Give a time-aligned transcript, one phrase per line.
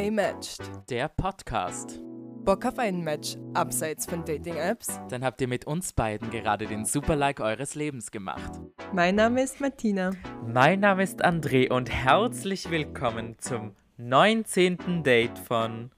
[0.00, 0.62] Gay Matched.
[0.88, 2.00] Der Podcast.
[2.42, 4.98] Bock auf ein Match abseits von Dating-Apps?
[5.10, 8.62] Dann habt ihr mit uns beiden gerade den Super-Like eures Lebens gemacht.
[8.94, 10.12] Mein Name ist Martina.
[10.46, 15.02] Mein Name ist André und herzlich willkommen zum 19.
[15.02, 15.90] Date von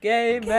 [0.00, 0.56] Gay Matched.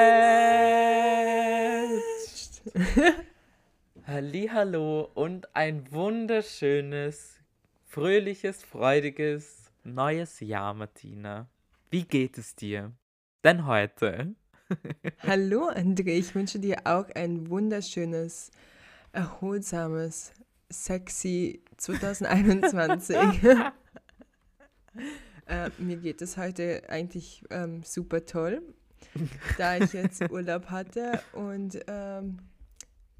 [4.54, 7.40] Hallo und ein wunderschönes,
[7.88, 11.48] fröhliches, freudiges neues Jahr, Martina.
[11.90, 12.92] Wie geht es dir?
[13.46, 14.36] Denn heute?
[15.20, 18.52] Hallo André, ich wünsche dir auch ein wunderschönes,
[19.14, 20.34] erholsames,
[20.70, 23.16] sexy 2021.
[25.48, 28.62] äh, mir geht es heute eigentlich ähm, super toll,
[29.58, 32.40] da ich jetzt Urlaub hatte und ähm,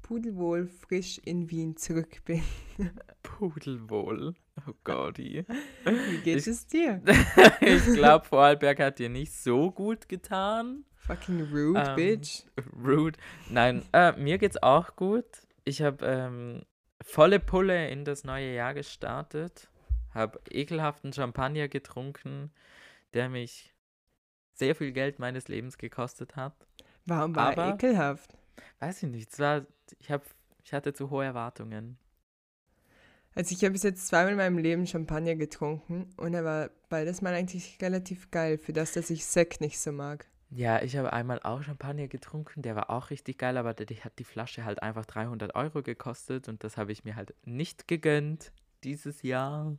[0.08, 2.42] pudelwohl frisch in Wien zurück bin.
[3.22, 4.34] Pudelwohl.
[4.66, 5.44] Oh Gotti.
[5.84, 7.02] Wie geht Ich- es dir?
[7.60, 10.84] ich glaube, Vorarlberg hat dir nicht so gut getan.
[10.94, 12.44] Fucking rude, Ähm, bitch.
[12.82, 13.18] Rude.
[13.50, 15.26] Nein, äh, mir geht's auch gut.
[15.64, 16.62] Ich habe ähm,
[17.02, 19.68] volle Pulle in das neue Jahr gestartet.
[20.14, 22.50] Habe ekelhaften Champagner getrunken,
[23.12, 23.74] der mich
[24.54, 26.54] sehr viel Geld meines Lebens gekostet hat.
[27.04, 28.37] Warum war er aber- ekelhaft?
[28.80, 29.32] Weiß ich nicht.
[29.32, 29.66] Es war,
[29.98, 30.22] ich, hab,
[30.64, 31.98] ich hatte zu hohe Erwartungen.
[33.34, 37.22] Also ich habe bis jetzt zweimal in meinem Leben Champagner getrunken und er war beides
[37.22, 40.26] mal eigentlich relativ geil, für das, dass ich Sekt nicht so mag.
[40.50, 44.18] Ja, ich habe einmal auch Champagner getrunken, der war auch richtig geil, aber die hat
[44.18, 48.50] die Flasche halt einfach 300 Euro gekostet und das habe ich mir halt nicht gegönnt
[48.82, 49.76] dieses Jahr.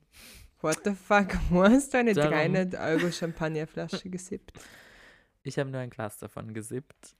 [0.61, 2.31] What the fuck, wo hast du eine Darum.
[2.31, 4.53] 300 Euro Champagnerflasche gesippt?
[5.43, 7.15] Ich habe nur ein Glas davon gesippt.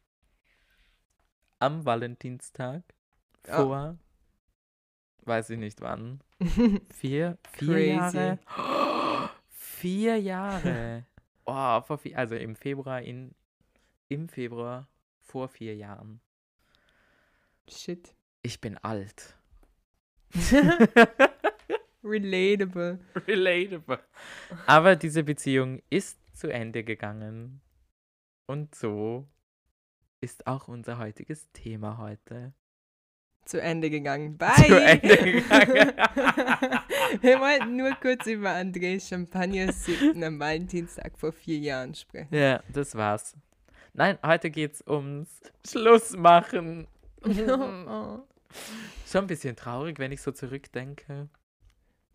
[1.59, 2.83] Am Valentinstag.
[3.43, 3.97] Vor.
[5.23, 6.21] Weiß ich nicht wann.
[6.93, 7.38] Vier?
[7.52, 8.17] Vier Crazy.
[8.17, 8.39] Jahre?
[9.49, 11.05] Vier Jahre.
[11.52, 13.33] Oh, vor vier, also im Februar in.
[14.08, 14.87] Im Februar
[15.19, 16.21] vor vier Jahren.
[17.67, 18.14] Shit.
[18.43, 19.36] Ich bin alt.
[22.03, 22.99] Relatable.
[23.27, 23.99] Relatable.
[24.67, 27.61] Aber diese Beziehung ist zu Ende gegangen.
[28.45, 29.27] Und so
[30.21, 32.53] ist auch unser heutiges Thema heute.
[33.45, 34.37] Zu Ende gegangen.
[34.37, 34.53] Bye.
[34.55, 35.93] Zu Ende gegangen.
[37.21, 42.33] Wir wollten nur kurz über Andrés Champagner siebten am Valentinstag vor vier Jahren sprechen.
[42.35, 43.35] Ja, das war's.
[43.93, 46.87] Nein, heute geht's ums Schluss machen.
[47.23, 48.19] oh.
[49.07, 51.30] Schon ein bisschen traurig, wenn ich so zurückdenke.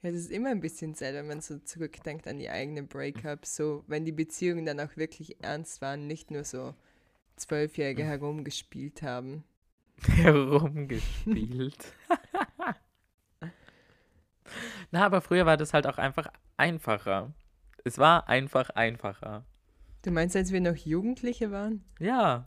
[0.02, 3.56] Ja, das ist immer ein bisschen sad, wenn man so zurückdenkt an die eigenen Breakups,
[3.56, 6.74] so wenn die Beziehungen dann auch wirklich ernst waren, nicht nur so
[7.36, 9.44] Zwölfjährige herumgespielt haben.
[10.06, 11.92] Herumgespielt.
[14.90, 17.32] Na, aber früher war das halt auch einfach einfacher.
[17.84, 19.44] Es war einfach einfacher.
[20.02, 21.84] Du meinst, als wir noch Jugendliche waren?
[21.98, 22.46] Ja.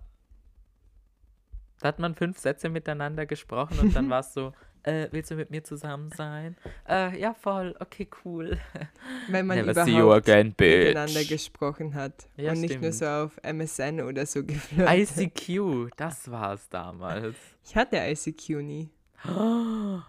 [1.80, 4.54] Da hat man fünf Sätze miteinander gesprochen und dann war es so,
[4.88, 6.56] äh, willst du mit mir zusammen sein?
[6.88, 8.58] Äh, ja, voll, okay, cool.
[9.30, 14.02] Wenn man Never überhaupt again, miteinander gesprochen hat Ja, und nicht nur so auf MSN
[14.02, 15.12] oder so geflirtet.
[15.12, 17.36] ICQ, das war es damals.
[17.70, 18.90] Ich hatte ICQ nie.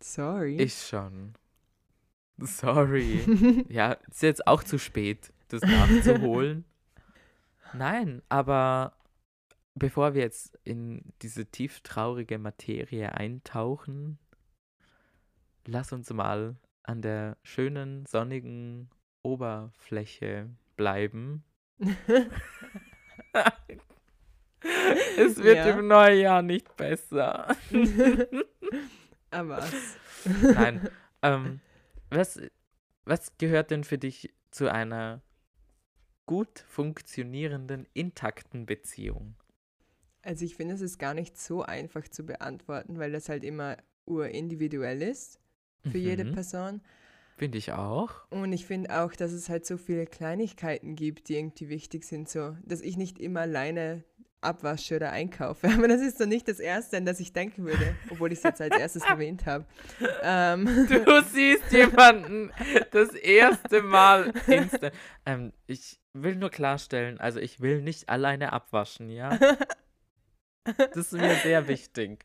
[0.00, 0.56] Sorry.
[0.58, 1.32] Ich schon.
[2.38, 3.64] Sorry.
[3.70, 6.66] Ja, ist jetzt auch zu spät, das nachzuholen.
[7.72, 8.92] Nein, aber
[9.76, 14.18] bevor wir jetzt in diese tief traurige Materie eintauchen,
[15.66, 18.90] lass uns mal an der schönen, sonnigen
[19.22, 21.44] Oberfläche bleiben.
[25.18, 25.78] es wird Ja.
[25.78, 27.54] im neuen Jahr nicht besser.
[29.30, 29.98] Aber was?
[30.42, 30.88] Nein.
[31.22, 31.60] ähm,
[32.10, 32.40] was,
[33.04, 35.22] was gehört denn für dich zu einer
[36.24, 39.34] gut funktionierenden, intakten Beziehung?
[40.26, 43.76] Also ich finde, es ist gar nicht so einfach zu beantworten, weil das halt immer
[44.06, 45.38] urindividuell ist
[45.90, 46.80] für jede Mhm, Person.
[47.36, 48.10] Finde ich auch.
[48.30, 52.28] Und ich finde auch, dass es halt so viele Kleinigkeiten gibt, die irgendwie wichtig sind,
[52.28, 54.02] so, dass ich nicht immer alleine
[54.40, 55.68] abwasche oder einkaufe.
[55.78, 58.44] Aber das ist so nicht das Erste, an das ich denken würde, obwohl ich es
[58.44, 59.64] jetzt als erstes erwähnt habe.
[60.22, 62.50] Ähm, Du siehst jemanden
[62.90, 64.92] das erste Mal instant.
[65.24, 69.38] Ähm, ich will nur klarstellen, also ich will nicht alleine abwaschen, ja?
[70.76, 72.24] Das ist mir sehr wichtig.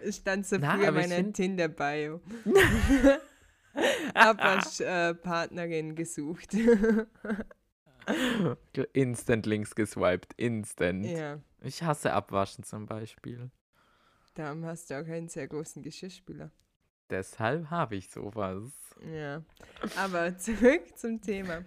[0.00, 2.20] es stand so Na, früher aber ich meine find- Tinder-Bio.
[4.14, 6.54] Abwasch-Partnerin gesucht.
[8.92, 11.06] Instant links geswiped, instant.
[11.06, 13.50] ja, Ich hasse Abwaschen zum Beispiel.
[14.34, 16.50] darum hast du auch einen sehr großen Geschirrspüler.
[17.10, 18.72] Deshalb habe ich sowas.
[19.12, 19.42] Ja,
[19.96, 21.64] aber zurück zum Thema.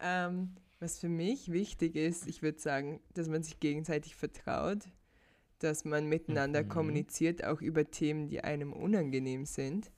[0.00, 4.88] Ähm, Was für mich wichtig ist, ich würde sagen, dass man sich gegenseitig vertraut,
[5.58, 6.68] dass man miteinander Mhm.
[6.68, 9.92] kommuniziert, auch über Themen, die einem unangenehm sind.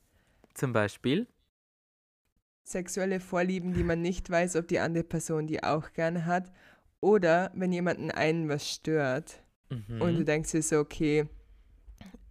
[0.54, 1.28] Zum Beispiel?
[2.64, 6.52] Sexuelle Vorlieben, die man nicht weiß, ob die andere Person die auch gerne hat.
[7.00, 10.02] Oder wenn jemanden einen was stört Mhm.
[10.02, 11.28] und du denkst dir so, okay,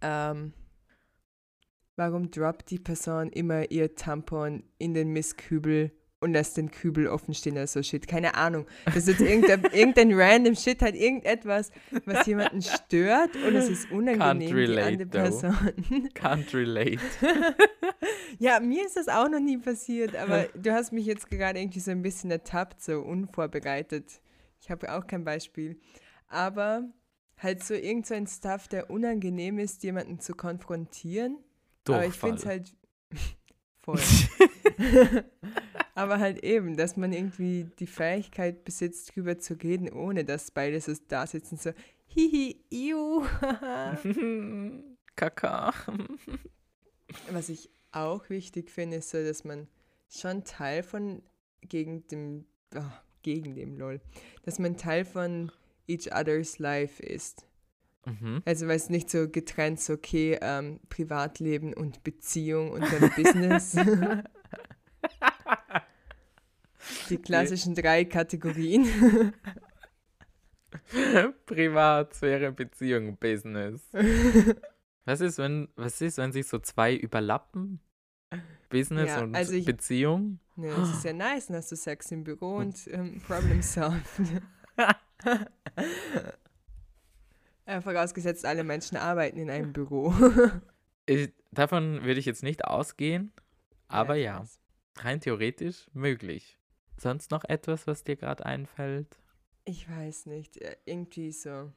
[0.02, 0.52] ähm,
[1.96, 5.90] warum droppt die Person immer ihr Tampon in den Mistkübel
[6.22, 8.08] und lässt den Kübel offen stehen oder so Shit?
[8.08, 8.66] Keine Ahnung.
[8.86, 11.70] Das ist jetzt irgendein, irgendein random Shit, halt irgendetwas,
[12.06, 15.18] was jemanden stört und es ist unangenehm, die relate, andere though.
[15.18, 16.08] Person.
[16.14, 17.00] Can't relate.
[18.38, 21.80] ja, mir ist das auch noch nie passiert, aber du hast mich jetzt gerade irgendwie
[21.80, 24.20] so ein bisschen ertappt, so unvorbereitet.
[24.60, 25.78] Ich habe auch kein Beispiel.
[26.28, 26.84] Aber
[27.36, 31.38] halt so irgend so ein Stuff, der unangenehm ist, jemanden zu konfrontieren.
[31.88, 32.52] Aber ich finde es Durchfall.
[32.52, 32.76] halt
[33.80, 35.24] voll.
[35.94, 40.80] Aber halt eben, dass man irgendwie die Fähigkeit besitzt, drüber zu reden, ohne dass beide
[40.80, 41.72] so da sitzen, so,
[42.06, 43.24] hihi, iu.
[45.16, 45.74] Kaka.
[47.30, 49.68] Was ich auch wichtig finde, ist so, dass man
[50.08, 51.22] schon Teil von
[51.60, 54.00] gegen dem, ah, gegen dem LOL,
[54.44, 55.52] dass man Teil von
[55.86, 57.46] each other's life ist.
[58.06, 58.42] Mhm.
[58.44, 63.76] Also weil es nicht so getrennt so, okay, ähm, Privatleben und Beziehung und dann Business.
[67.10, 69.32] Die klassischen drei Kategorien.
[71.46, 73.82] Privatsphäre, Beziehung, Business.
[75.04, 77.80] Was ist, wenn, was ist, wenn sich so zwei überlappen?
[78.68, 80.38] Business Ja, und also ich- Beziehung?
[80.54, 84.00] Ne, das ist ja nice, dann hast du Sex im Büro und ähm, Problem solved.
[87.66, 90.14] äh, vorausgesetzt, alle Menschen arbeiten in einem Büro.
[91.06, 93.32] Ich, davon würde ich jetzt nicht ausgehen,
[93.88, 94.60] aber ja, weiß.
[94.98, 96.58] rein theoretisch möglich.
[97.02, 99.18] Sonst noch etwas, was dir gerade einfällt?
[99.64, 101.72] Ich weiß nicht, äh, irgendwie so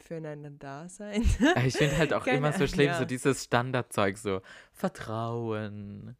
[0.00, 1.22] füreinander da sein.
[1.64, 2.98] Ich finde halt auch Keine immer so schlimm, ja.
[2.98, 4.40] so dieses Standardzeug, so
[4.72, 6.16] Vertrauen.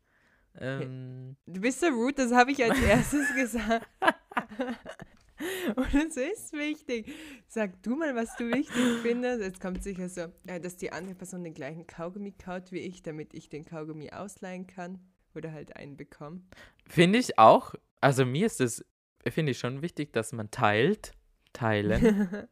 [0.57, 3.89] Ähm, Du bist so rude, das habe ich als erstes gesagt.
[5.75, 7.13] Und es ist wichtig.
[7.49, 9.43] Sag du mal, was du wichtig findest.
[9.43, 13.03] Jetzt kommt sicher so, äh, dass die andere Person den gleichen Kaugummi kaut wie ich,
[13.03, 15.01] damit ich den Kaugummi ausleihen kann
[15.37, 16.41] oder halt einen bekomme.
[16.87, 18.85] finde ich auch, also mir ist es,
[19.29, 21.13] finde ich schon wichtig, dass man teilt,
[21.53, 22.49] teilen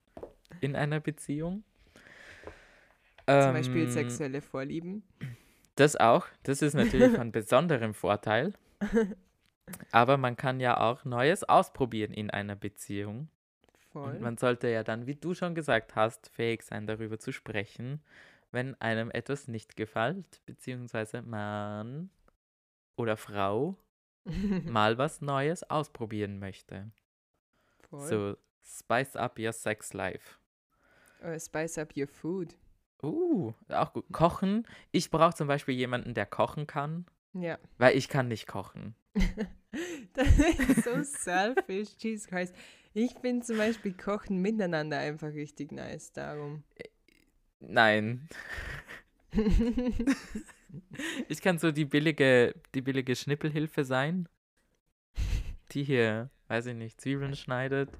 [0.60, 1.64] in einer Beziehung.
[3.26, 5.02] Zum Beispiel Ähm, sexuelle Vorlieben.
[5.74, 6.26] Das auch.
[6.44, 8.52] Das ist natürlich von besonderem Vorteil.
[9.90, 13.28] Aber man kann ja auch Neues ausprobieren in einer Beziehung.
[13.92, 14.10] Voll.
[14.10, 18.00] Und man sollte ja dann, wie du schon gesagt hast, fähig sein, darüber zu sprechen,
[18.52, 22.10] wenn einem etwas nicht gefällt, beziehungsweise man
[22.96, 23.76] oder Frau
[24.64, 26.90] mal was Neues ausprobieren möchte.
[27.88, 28.08] Voll.
[28.08, 30.38] So, spice up your sex life.
[31.20, 32.56] Oder spice up your food.
[33.02, 34.04] Uh, auch gut.
[34.12, 34.66] Kochen.
[34.90, 37.58] Ich brauche zum Beispiel jemanden, der kochen kann, Ja.
[37.78, 38.94] weil ich kann nicht kochen.
[40.14, 42.54] Das ist so selfish, Jesus Christ.
[42.94, 46.64] Ich finde zum Beispiel Kochen miteinander einfach richtig nice, darum.
[47.60, 48.26] Nein.
[51.28, 54.28] Ich kann so die billige, die billige Schnippelhilfe sein,
[55.72, 57.90] die hier, weiß ich nicht, Zwiebeln schneidet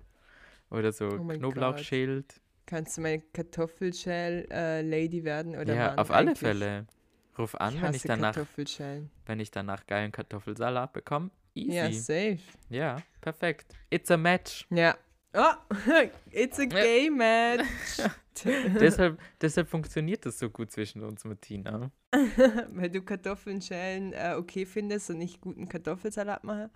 [0.71, 1.81] oder so Oh Knoblauch Gott.
[1.81, 2.41] schält.
[2.67, 6.39] Kannst du meine Kartoffelschäl-Lady werden oder Ja, auf alle eigentlich?
[6.41, 6.87] Fälle.
[7.39, 8.37] Ruf an, Ich wenn ich danach,
[9.27, 11.31] wenn ich danach geilen Kartoffelsalat bekomme.
[11.55, 12.01] Ja, Easy.
[12.01, 12.39] safe.
[12.71, 13.77] Ja, perfekt.
[13.91, 14.67] It's a match.
[14.71, 14.97] Ja.
[15.39, 15.55] Oh,
[16.31, 17.67] it's a gay match.
[18.45, 21.91] deshalb, deshalb funktioniert das so gut zwischen uns, Martina.
[22.13, 26.71] Weil du Kartoffeln schälen äh, okay findest und nicht guten Kartoffelsalat mache.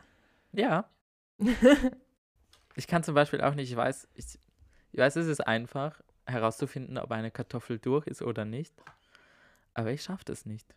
[0.52, 0.90] Ja.
[2.76, 4.38] Ich kann zum Beispiel auch nicht, ich weiß, ich,
[4.92, 8.74] ich weiß, es ist einfach herauszufinden, ob eine Kartoffel durch ist oder nicht.
[9.72, 10.74] Aber ich schaffe das nicht.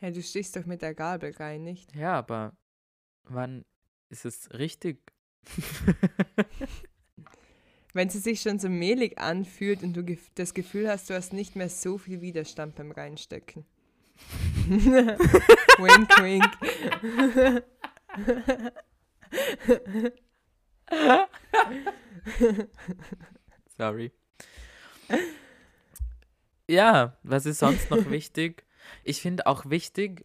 [0.00, 1.94] Ja, du stichst doch mit der Gabel rein, nicht?
[1.96, 2.56] Ja, aber
[3.24, 3.64] wann
[4.10, 5.12] ist es richtig?
[7.92, 10.04] Wenn sie sich schon so mehlig anfühlt und du
[10.34, 13.64] das Gefühl hast, du hast nicht mehr so viel Widerstand beim Reinstecken.
[14.68, 16.44] wink, wink.
[23.76, 24.12] Sorry.
[26.68, 28.64] Ja, was ist sonst noch wichtig?
[29.02, 30.24] Ich finde auch wichtig,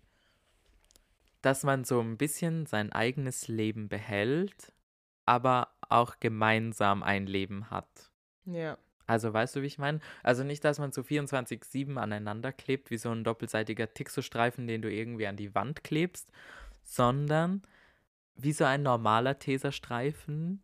[1.42, 4.74] dass man so ein bisschen sein eigenes Leben behält,
[5.26, 7.88] aber auch gemeinsam ein Leben hat.
[8.46, 8.78] Ja.
[9.08, 10.00] Also weißt du, wie ich meine?
[10.24, 14.92] Also nicht, dass man so 24-7 aneinander klebt, wie so ein doppelseitiger Tixo-Streifen, den du
[14.92, 16.32] irgendwie an die Wand klebst,
[16.84, 17.62] sondern
[18.36, 20.64] wie so ein normaler Tesastreifen,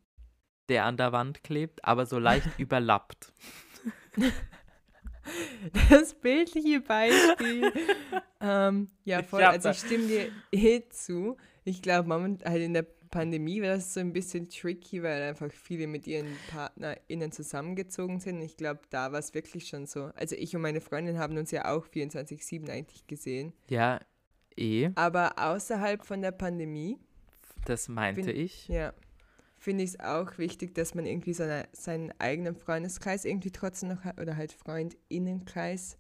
[0.69, 3.31] der an der Wand klebt, aber so leicht überlappt.
[5.89, 7.71] Das bildliche Beispiel.
[8.41, 9.39] ähm, ja, Ich voll.
[9.39, 11.37] glaub, Also ich stimme dir eh zu.
[11.63, 15.51] Ich glaube, momentan halt in der Pandemie war das so ein bisschen tricky, weil einfach
[15.51, 18.41] viele mit ihren PartnerInnen zusammengezogen sind.
[18.41, 20.05] Ich glaube, da war es wirklich schon so.
[20.15, 23.53] Also ich und meine Freundin haben uns ja auch 24-7 eigentlich gesehen.
[23.69, 23.99] Ja,
[24.57, 26.97] eh, Aber außerhalb von der Pandemie,
[27.65, 28.67] das meinte Bin- ich.
[28.69, 28.93] ja,
[29.57, 34.03] finde ich es auch wichtig, dass man irgendwie seine, seinen eigenen Freundeskreis irgendwie trotzdem noch
[34.03, 35.97] hat oder halt FreundInnenkreis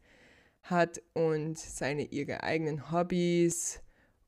[0.63, 3.81] hat und seine ihre eigenen Hobbys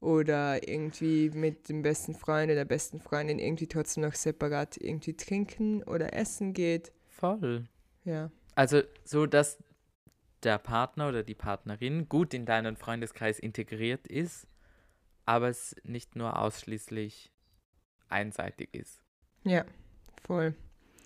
[0.04, 5.16] oder irgendwie mit dem besten Freund oder der besten Freundin irgendwie trotzdem noch separat irgendwie
[5.16, 6.92] trinken oder essen geht.
[7.08, 7.68] Voll.
[8.04, 8.30] Ja.
[8.56, 9.58] Also so, dass
[10.44, 14.46] der Partner oder die Partnerin gut in deinen Freundeskreis integriert ist,
[15.26, 17.32] aber es nicht nur ausschließlich
[18.10, 19.02] einseitig ist.
[19.44, 19.66] Ja,
[20.22, 20.54] voll.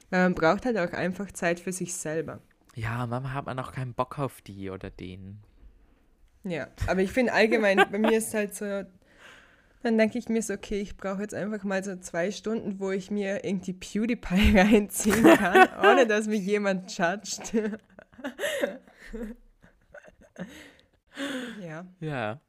[0.09, 2.41] Weil man braucht halt auch einfach Zeit für sich selber.
[2.75, 5.43] Ja, manchmal hat man auch keinen Bock auf die oder den.
[6.47, 8.83] Ja, aber ich finde allgemein, bei mir ist halt so,
[9.83, 12.91] dann denke ich mir so, okay, ich brauche jetzt einfach mal so zwei Stunden, wo
[12.91, 17.53] ich mir irgendwie PewDiePie reinziehen kann, ohne dass mich jemand judgt.
[21.61, 22.39] ja, Ja.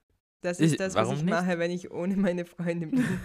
[0.42, 1.30] das ist Ich- das, was ich nicht?
[1.30, 3.04] mache, wenn ich ohne meine Freundin bin.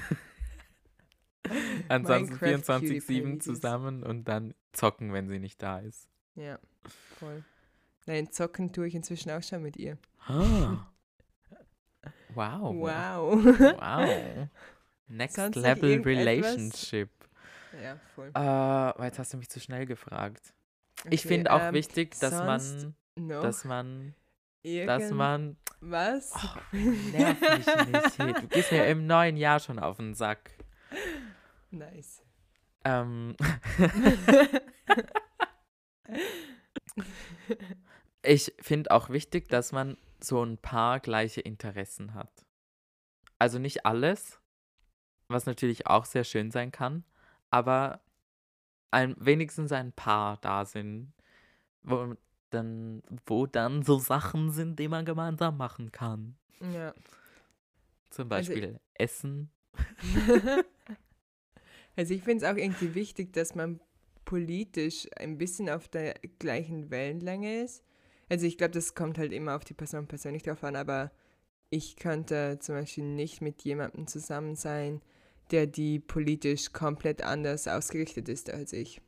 [1.89, 3.43] Ansonsten Minecraft 24-7 PewDiePie-Videos.
[3.43, 6.07] zusammen und dann zocken, wenn sie nicht da ist.
[6.35, 6.57] Ja,
[7.19, 7.43] voll.
[8.05, 9.97] Nein, zocken tue ich inzwischen auch schon mit ihr.
[10.27, 10.87] Ah.
[12.33, 12.73] Wow.
[12.75, 13.45] Wow.
[13.45, 14.47] Wow.
[15.07, 16.01] Next Sonst Level?
[16.01, 17.09] Relationship.
[17.81, 18.31] ja, voll.
[18.35, 20.53] Äh, jetzt hast du mich zu schnell gefragt.
[21.09, 22.95] Ich Okay, finde auch ähm, wichtig, dass man,
[23.41, 24.15] dass man,
[24.63, 26.31] dass irgend- man, Was?
[26.35, 28.17] oh, nerv mich nicht.
[28.19, 30.51] Hey, du gehst ja im neuen Jahr schon auf den Sack.
[31.71, 32.23] Nice.
[32.85, 33.35] Ähm,
[38.23, 42.45] ich finde auch wichtig, dass man so ein paar gleiche Interessen hat.
[43.39, 44.39] Also nicht alles,
[45.27, 47.03] was natürlich auch sehr schön sein kann,
[47.49, 48.01] aber
[48.91, 51.11] ein, wenigstens ein paar da sind,
[51.81, 52.15] wo
[52.51, 56.37] dann, wo dann so Sachen sind, die man gemeinsam machen kann.
[56.73, 56.93] Ja.
[58.11, 59.51] Zum Also- Beispiel Essen.
[61.95, 63.79] Also ich finde es auch irgendwie wichtig, dass man
[64.25, 67.83] politisch ein bisschen auf der gleichen Wellenlänge ist.
[68.29, 71.11] Also ich glaube, das kommt halt immer auf die Person persönlich drauf an, aber
[71.69, 75.01] ich könnte zum Beispiel nicht mit jemandem zusammen sein,
[75.51, 79.01] der die politisch komplett anders ausgerichtet ist als ich.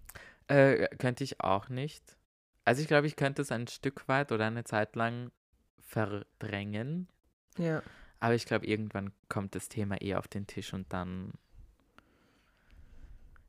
[0.47, 2.17] Äh, könnte ich auch nicht.
[2.65, 5.31] Also ich glaube, ich könnte es ein Stück weit oder eine Zeit lang
[5.79, 7.07] verdrängen.
[7.57, 7.81] Ja.
[8.19, 11.33] Aber ich glaube, irgendwann kommt das Thema eh auf den Tisch und dann.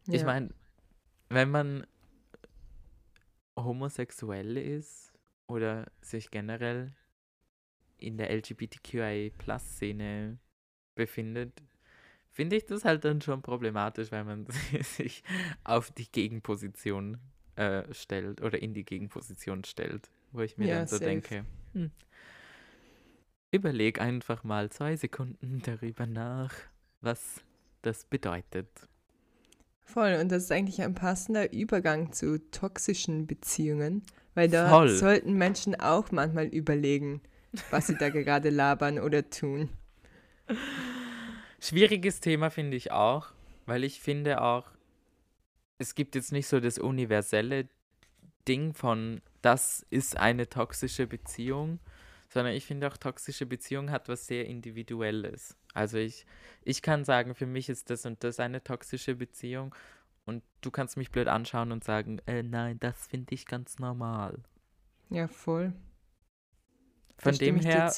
[0.06, 0.26] Ich ja.
[0.26, 0.50] meine,
[1.30, 1.86] wenn man
[3.56, 5.15] homosexuell ist
[5.48, 6.94] oder sich generell
[7.98, 10.38] in der LGBTQI-Plus-Szene
[10.94, 11.62] befindet,
[12.32, 14.46] finde ich das halt dann schon problematisch, weil man
[14.82, 15.22] sich
[15.64, 17.18] auf die Gegenposition
[17.56, 20.98] äh, stellt oder in die Gegenposition stellt, wo ich mir Ja, dann so safe.
[20.98, 21.90] denke, hm,
[23.50, 26.52] überleg einfach mal zwei Sekunden darüber nach,
[27.00, 27.42] was
[27.82, 28.68] das bedeutet.
[29.84, 34.02] Voll, und das ist eigentlich ein passender Übergang zu toxischen Beziehungen,
[34.36, 34.90] weil da Voll.
[34.90, 37.22] sollten Menschen auch manchmal überlegen,
[37.70, 39.70] was sie da gerade labern oder tun.
[41.58, 43.32] Schwieriges Thema finde ich auch,
[43.64, 44.70] weil ich finde auch,
[45.78, 47.66] es gibt jetzt nicht so das universelle
[48.46, 51.80] Ding von, das ist eine toxische Beziehung,
[52.28, 55.56] sondern ich finde auch, toxische Beziehung hat was sehr Individuelles.
[55.72, 56.26] Also ich,
[56.62, 59.74] ich kann sagen, für mich ist das und das eine toxische Beziehung
[60.26, 64.42] und du kannst mich blöd anschauen und sagen, äh, nein, das finde ich ganz normal.
[65.08, 65.72] Ja, voll.
[67.18, 67.90] Von dem her.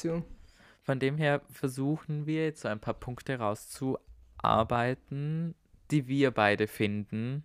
[0.83, 5.55] Von dem her versuchen wir jetzt so ein paar Punkte rauszuarbeiten,
[5.91, 7.43] die wir beide finden,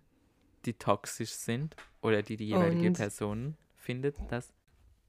[0.65, 4.53] die toxisch sind oder die die jeweilige Und- Person findet, dass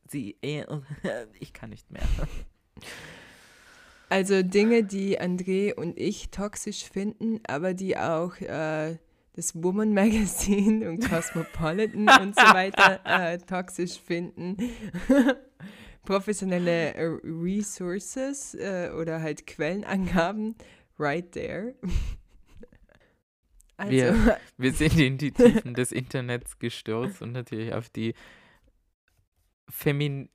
[0.08, 0.82] sie eher.
[1.40, 2.02] ich kann nicht mehr.
[4.08, 8.98] Also Dinge, die André und ich toxisch finden, aber die auch äh,
[9.36, 14.56] das Woman Magazine und Cosmopolitan und so weiter äh, toxisch finden.
[16.04, 20.54] Professionelle äh, Resources äh, oder halt Quellenangaben,
[20.98, 21.74] right there.
[23.78, 28.14] Also, Wir- Wir sind in die Tiefen des Internets gestürzt und natürlich auf die
[29.68, 30.30] Femin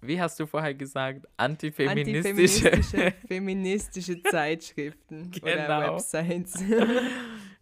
[0.00, 5.94] wie hast du vorher gesagt, antifeministische, Antifeministische feministische Zeitschriften oder Genau.
[5.94, 6.62] Websites.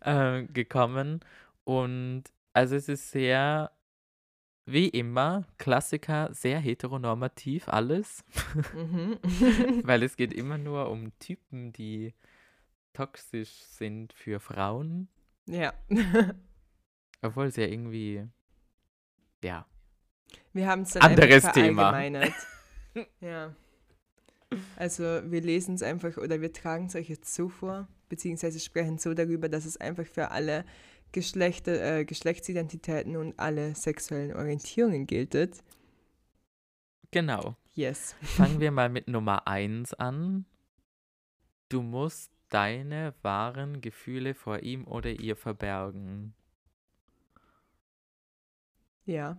[0.04, 1.20] Äh, gekommen.
[1.64, 3.70] Und also es ist sehr,
[4.66, 8.24] wie immer, Klassiker, sehr heteronormativ alles,
[8.74, 9.18] mhm.
[9.84, 12.14] weil es geht immer nur um Typen, die
[12.92, 15.08] toxisch sind für Frauen,
[15.46, 15.72] ja.
[17.22, 18.26] obwohl es ja irgendwie,
[19.42, 19.66] ja,
[20.52, 21.98] Wir haben es dann Anderes Thema.
[23.20, 23.54] ja.
[24.76, 28.98] Also wir lesen es einfach oder wir tragen es euch jetzt so vor, beziehungsweise sprechen
[28.98, 30.64] so darüber, dass es einfach für alle
[31.12, 35.34] Geschlechter, äh, Geschlechtsidentitäten und alle sexuellen Orientierungen gilt.
[37.10, 37.56] genau.
[37.74, 38.14] Yes.
[38.22, 40.44] Fangen wir mal mit Nummer 1 an.
[41.70, 46.34] Du musst deine wahren Gefühle vor ihm oder ihr verbergen.
[49.06, 49.38] Ja.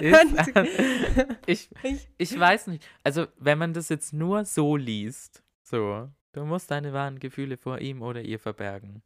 [0.00, 0.52] Ist-
[1.46, 2.84] ich, Ich- ich weiß nicht.
[3.04, 7.78] Also, wenn man das jetzt nur so liest, so, du musst deine wahren Gefühle vor
[7.78, 9.02] ihm oder ihr verbergen.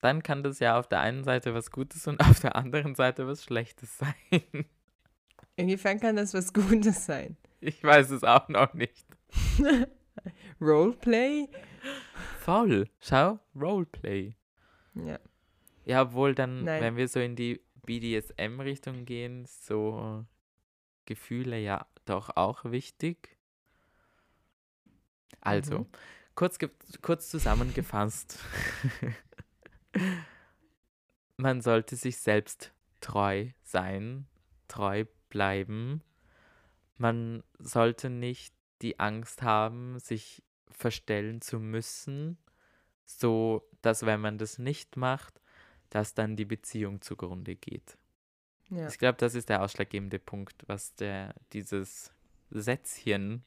[0.00, 3.26] Dann kann das ja auf der einen Seite was Gutes und auf der anderen Seite
[3.26, 4.64] was Schlechtes sein.
[5.56, 7.36] Inwiefern kann das was Gutes sein?
[7.60, 9.06] Ich weiß es auch noch nicht.
[10.60, 11.48] Roleplay?
[12.40, 12.88] Voll.
[13.00, 14.34] Schau, Roleplay.
[14.94, 15.18] Ja.
[15.84, 16.82] Ja, obwohl dann, Nein.
[16.82, 20.24] wenn wir so in die BDSM-Richtung gehen, so
[21.04, 23.36] Gefühle ja doch auch wichtig.
[25.40, 25.86] Also, Mhm.
[26.34, 26.58] kurz,
[27.02, 28.38] kurz zusammengefasst.
[31.36, 34.26] Man sollte sich selbst treu sein,
[34.68, 36.02] treu bleiben.
[36.98, 42.38] Man sollte nicht die Angst haben, sich verstellen zu müssen,
[43.06, 45.40] so dass wenn man das nicht macht,
[45.88, 47.96] dass dann die Beziehung zugrunde geht.
[48.68, 48.88] ja.
[48.88, 52.12] Ich glaube, das ist der ausschlaggebende Punkt, was der dieses
[52.50, 53.44] Sätzchen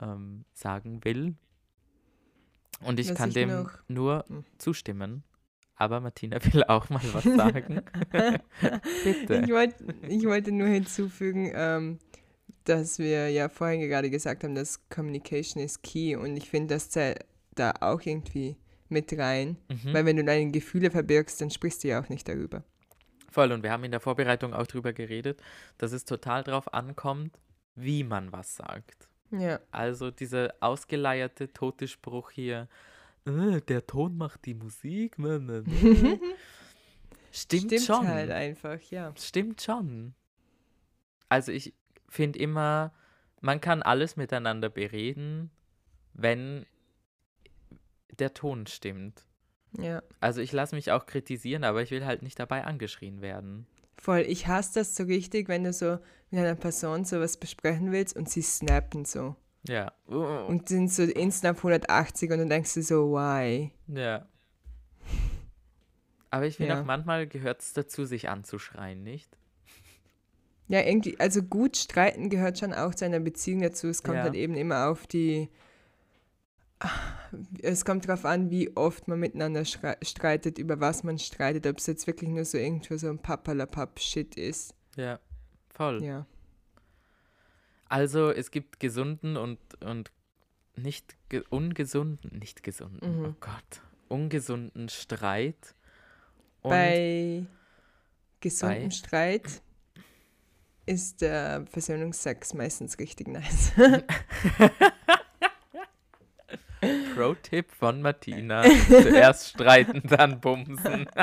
[0.00, 1.34] ähm, sagen will.
[2.80, 4.44] Und ich Was kann ich dem noch- nur Hm.
[4.58, 5.22] zustimmen.
[5.76, 7.82] Aber Martina will auch mal was sagen.
[9.04, 9.42] Bitte.
[9.44, 9.74] Ich, wollt,
[10.08, 11.98] ich wollte nur hinzufügen, ähm,
[12.64, 16.90] dass wir ja vorhin gerade gesagt haben, dass Communication is key und ich finde, das
[16.90, 18.56] zählt da auch irgendwie
[18.88, 19.92] mit rein, Mhm.
[19.94, 22.62] weil wenn du deine Gefühle verbirgst, dann sprichst du ja auch nicht darüber.
[23.30, 23.52] Voll.
[23.52, 25.42] Und wir haben in der Vorbereitung auch drüber geredet,
[25.78, 27.38] dass es total drauf ankommt,
[27.74, 29.08] wie man was sagt.
[29.30, 32.68] Ja, Also dieser ausgeleierte tote Spruch hier,
[33.26, 35.18] äh, der Ton macht die Musik.
[35.18, 36.20] ne, ne, ne.
[37.32, 38.08] Stimmt, stimmt schon.
[38.08, 39.12] halt einfach, ja.
[39.18, 40.14] Stimmt schon.
[41.28, 41.74] Also ich
[42.08, 42.94] finde immer,
[43.42, 45.50] man kann alles miteinander bereden,
[46.14, 46.64] wenn
[48.18, 49.26] der Ton stimmt.
[49.78, 53.66] Ja, Also ich lasse mich auch kritisieren, aber ich will halt nicht dabei angeschrien werden.
[53.98, 54.20] Voll.
[54.28, 55.98] Ich hasse das so richtig, wenn du so
[56.30, 59.36] mit einer Person sowas besprechen willst und sie snappen so.
[59.68, 59.92] Ja.
[60.08, 63.72] Uh, Und sind so instant auf 180 und dann denkst du so, why?
[63.88, 64.26] ja.
[66.30, 66.80] Aber ich finde Ja.
[66.80, 69.30] auch manchmal gehört es dazu, sich anzuschreien, nicht?
[70.68, 73.86] Ja, irgendwie, also gut streiten gehört schon auch zu einer Beziehung dazu.
[73.88, 74.22] Es kommt Ja.
[74.24, 75.48] halt eben immer auf die.
[77.62, 81.86] Es kommt darauf an, wie oft man miteinander streitet, über was man streitet, ob es
[81.86, 84.74] jetzt wirklich nur so irgendwo so ein Papperlapapp-Shit ist.
[84.96, 85.18] Ja.
[85.74, 86.02] Voll.
[86.04, 86.26] Ja.
[87.88, 90.10] Also es gibt gesunden und, und
[90.76, 93.24] nicht ge ungesunden, nicht gesunden, Mhm.
[93.26, 95.74] oh Gott, ungesunden Streit.
[96.62, 97.46] Bei
[98.40, 99.62] gesundem Bei- Streit
[100.84, 103.72] ist der Versöhnungsex meistens richtig nice.
[107.16, 111.08] Pro-Tipp von Martina, zuerst streiten, dann bumsen.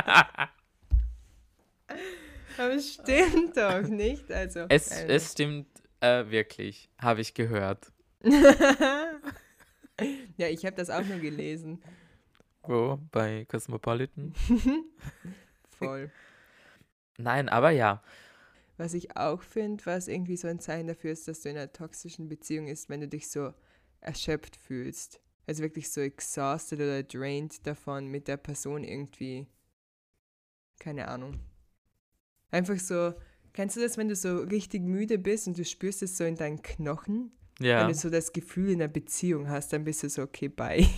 [2.57, 4.31] Aber es stimmt doch nicht.
[4.31, 5.67] Also, es, äh, es stimmt
[5.99, 7.91] äh, wirklich, habe ich gehört.
[10.37, 11.83] ja, ich habe das auch nur gelesen.
[12.63, 12.97] Wo?
[13.11, 14.33] Bei Cosmopolitan?
[15.77, 16.11] Voll.
[17.17, 18.01] Nein, aber ja.
[18.77, 21.71] Was ich auch finde, was irgendwie so ein Zeichen dafür ist, dass du in einer
[21.71, 23.53] toxischen Beziehung ist, wenn du dich so
[24.01, 25.19] erschöpft fühlst.
[25.45, 29.47] Also wirklich so exhausted oder drained davon, mit der Person irgendwie.
[30.79, 31.39] Keine Ahnung.
[32.51, 33.13] Einfach so.
[33.51, 36.35] Kennst du das, wenn du so richtig müde bist und du spürst es so in
[36.35, 37.31] deinen Knochen?
[37.59, 37.81] Ja.
[37.81, 40.87] Wenn du so das Gefühl in einer Beziehung hast, dann bist du so, okay, bye.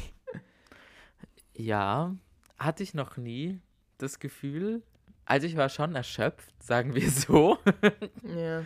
[1.58, 2.14] Ja,
[2.58, 3.62] hatte ich noch nie
[3.98, 4.84] das Gefühl.
[5.24, 7.58] Also ich war schon erschöpft, sagen wir so.
[8.24, 8.66] Ja.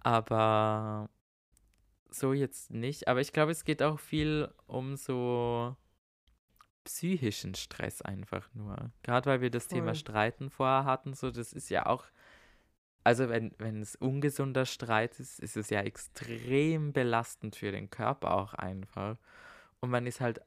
[0.00, 1.10] Aber
[2.14, 3.08] so jetzt nicht.
[3.08, 5.76] Aber ich glaube, es geht auch viel um so
[6.84, 8.90] psychischen Stress einfach nur.
[9.02, 9.94] Gerade weil wir das Thema Voll.
[9.96, 12.06] Streiten vorher hatten, so das ist ja auch
[13.04, 18.34] also wenn, wenn es ungesunder Streit ist, ist es ja extrem belastend für den Körper
[18.34, 19.16] auch einfach.
[19.80, 20.40] Und man ist halt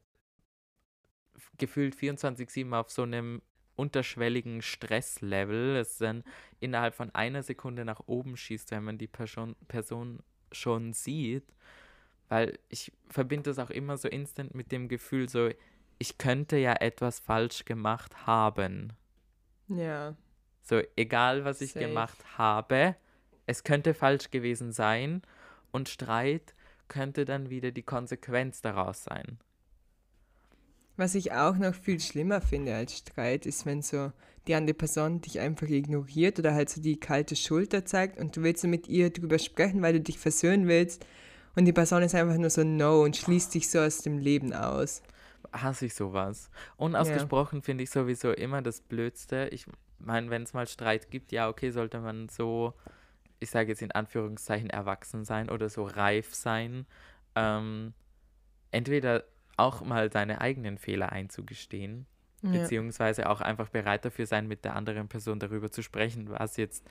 [1.57, 3.41] gefühlt 24-7 auf so einem
[3.75, 6.23] unterschwelligen Stresslevel, es dann
[6.59, 10.21] innerhalb von einer Sekunde nach oben schießt, wenn man die Person, Person
[10.53, 11.45] schon sieht.
[12.29, 15.49] Weil ich verbinde das auch immer so instant mit dem Gefühl, so,
[15.99, 18.93] ich könnte ja etwas falsch gemacht haben.
[19.67, 20.15] Ja.
[20.61, 21.85] So, egal was ich Safe.
[21.85, 22.95] gemacht habe,
[23.45, 25.21] es könnte falsch gewesen sein
[25.71, 26.55] und Streit
[26.87, 29.39] könnte dann wieder die Konsequenz daraus sein.
[30.95, 34.11] Was ich auch noch viel schlimmer finde als Streit, ist, wenn so
[34.47, 38.43] die andere Person dich einfach ignoriert oder halt so die kalte Schulter zeigt und du
[38.43, 41.05] willst so mit ihr drüber sprechen, weil du dich versöhnen willst
[41.55, 44.53] und die Person ist einfach nur so no und schließt dich so aus dem Leben
[44.53, 45.01] aus.
[45.51, 46.49] Hasse ich sowas.
[46.77, 49.49] Unausgesprochen finde ich sowieso immer das Blödste.
[49.51, 49.65] Ich
[49.99, 52.73] meine, wenn es mal Streit gibt, ja, okay, sollte man so,
[53.39, 56.85] ich sage jetzt in Anführungszeichen, erwachsen sein oder so reif sein.
[57.35, 57.93] Ähm,
[58.71, 59.23] entweder
[59.57, 62.12] auch mal seine eigenen Fehler einzugestehen, Ja.
[62.51, 66.85] Beziehungsweise auch einfach bereit dafür sein, mit der anderen Person darüber zu sprechen, was jetzt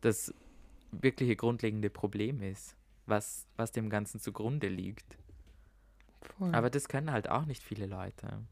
[0.00, 0.34] das
[0.90, 2.76] wirkliche grundlegende Problem ist,
[3.06, 5.16] was, was dem Ganzen zugrunde liegt.
[6.22, 6.54] Voll.
[6.54, 8.42] Aber das können halt auch nicht viele Leute.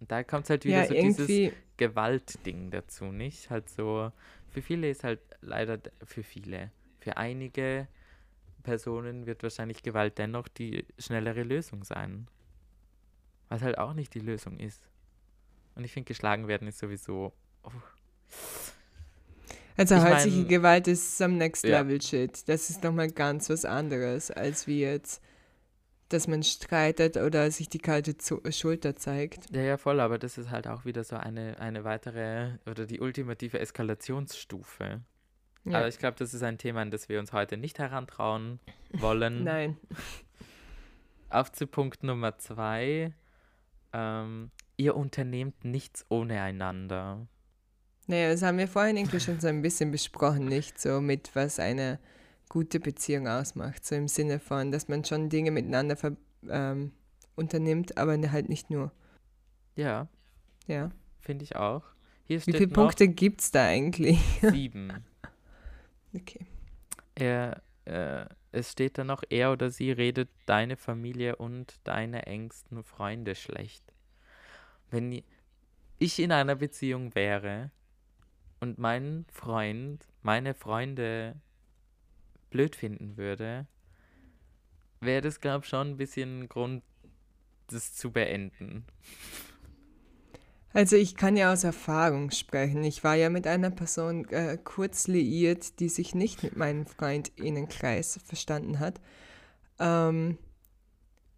[0.00, 3.50] Und da kommt halt wieder ja, so dieses Gewaltding dazu, nicht?
[3.50, 4.10] Halt so,
[4.48, 7.86] für viele ist halt leider, für viele, für einige
[8.62, 12.28] Personen wird wahrscheinlich Gewalt dennoch die schnellere Lösung sein.
[13.48, 14.88] Was halt auch nicht die Lösung ist.
[15.74, 17.32] Und ich finde, geschlagen werden ist sowieso.
[17.64, 17.70] Oh,
[19.76, 21.80] also ich häusliche mein- Gewalt ist some next Ja.
[21.80, 22.48] level shit.
[22.48, 25.20] Das ist nochmal ganz was anderes, als wie jetzt,
[26.10, 29.50] dass man streitet oder sich die kalte Zu Schulter zeigt.
[29.54, 33.00] ja, ja, voll, aber das ist halt auch wieder so eine, eine weitere oder die
[33.00, 35.00] ultimative Eskalationsstufe.
[35.64, 35.78] Ja.
[35.78, 38.60] Aber ich glaube, das ist ein Thema, an das wir uns heute nicht herantrauen
[38.92, 39.42] wollen.
[39.44, 39.76] Nein.
[41.30, 43.12] Auf zu Punkt Nummer zwei.
[43.92, 47.26] Ähm, ihr unternehmt nichts ohne einander.
[48.06, 51.58] Naja, das haben wir vorhin irgendwie schon so ein bisschen besprochen, nicht so mit was
[51.58, 51.98] eine
[52.48, 53.84] gute Beziehung ausmacht.
[53.84, 55.96] So im Sinne von, dass man schon Dinge miteinander
[56.48, 56.92] ähm,
[57.34, 58.92] unternimmt, aber halt nicht nur.
[59.76, 60.08] Ja,
[60.66, 60.90] Ja.
[61.20, 61.82] finde ich auch.
[62.26, 64.18] Hier Wie viele Punkte gibt es da eigentlich?
[64.42, 64.92] sieben.
[66.14, 66.46] Okay.
[67.14, 72.82] Er, äh, es steht da noch, er oder sie redet deine Familie und deine engsten
[72.84, 73.93] Freunde schlecht.
[74.94, 75.24] Wenn
[75.98, 77.72] ich in einer Beziehung wäre
[78.60, 81.34] und mein Freund meine Freunde
[82.50, 83.66] blöd finden würde,
[85.00, 86.84] wäre das, glaube ich, schon ein bisschen Grund,
[87.66, 88.84] das zu beenden.
[90.72, 92.84] Also ich kann ja aus Erfahrung sprechen.
[92.84, 98.20] Ich war ja mit einer Person äh, kurz liiert, die sich nicht mit meinem Freundinnenkreis
[98.24, 99.00] verstanden hat.
[99.80, 100.38] Ähm,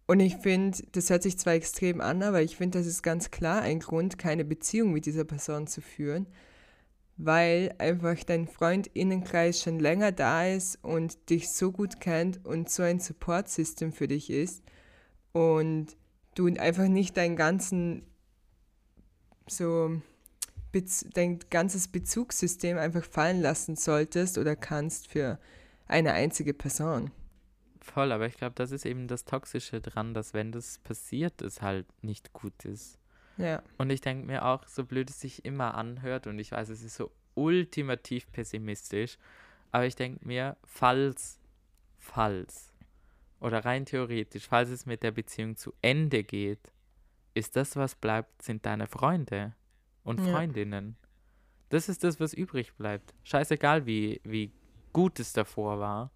[0.07, 3.29] und ich finde, das hört sich zwar extrem an, aber ich finde, das ist ganz
[3.29, 6.27] klar ein Grund, keine Beziehung mit dieser Person zu führen,
[7.17, 12.83] weil einfach dein Freundinnenkreis schon länger da ist und dich so gut kennt und so
[12.83, 14.63] ein Support-System für dich ist
[15.33, 15.97] und
[16.35, 18.03] du einfach nicht deinen ganzen
[19.49, 20.01] so
[21.13, 25.39] dein ganzes Bezugssystem einfach fallen lassen solltest oder kannst für
[25.87, 27.11] eine einzige Person.
[27.93, 31.61] Voll, aber ich glaube, das ist eben das Toxische dran, dass wenn das passiert, es
[31.61, 32.99] halt nicht gut ist.
[33.37, 36.69] Ja, Und ich denke mir auch, so blöd es sich immer anhört, und ich weiß,
[36.69, 39.17] es ist so ultimativ pessimistisch,
[39.71, 41.39] aber ich denke mir, falls,
[41.99, 42.73] falls,
[43.39, 46.73] oder rein theoretisch, falls es mit der Beziehung zu Ende geht,
[47.35, 49.55] ist das, was bleibt, sind deine Freunde
[50.03, 50.31] und Ja.
[50.31, 50.97] Freundinnen.
[51.69, 53.13] Das ist das, was übrig bleibt.
[53.23, 54.51] Scheißegal, wie, wie
[54.93, 56.11] gut es davor war.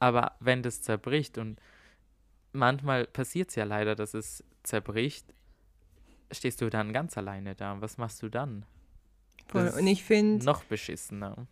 [0.00, 1.60] Aber wenn das zerbricht und
[2.52, 5.32] manchmal passiert es ja leider, dass es zerbricht,
[6.32, 7.80] stehst du dann ganz alleine da.
[7.80, 8.64] Was machst du dann?
[9.50, 9.64] voll.
[9.66, 11.46] Das Und ich finde, Noch beschissener.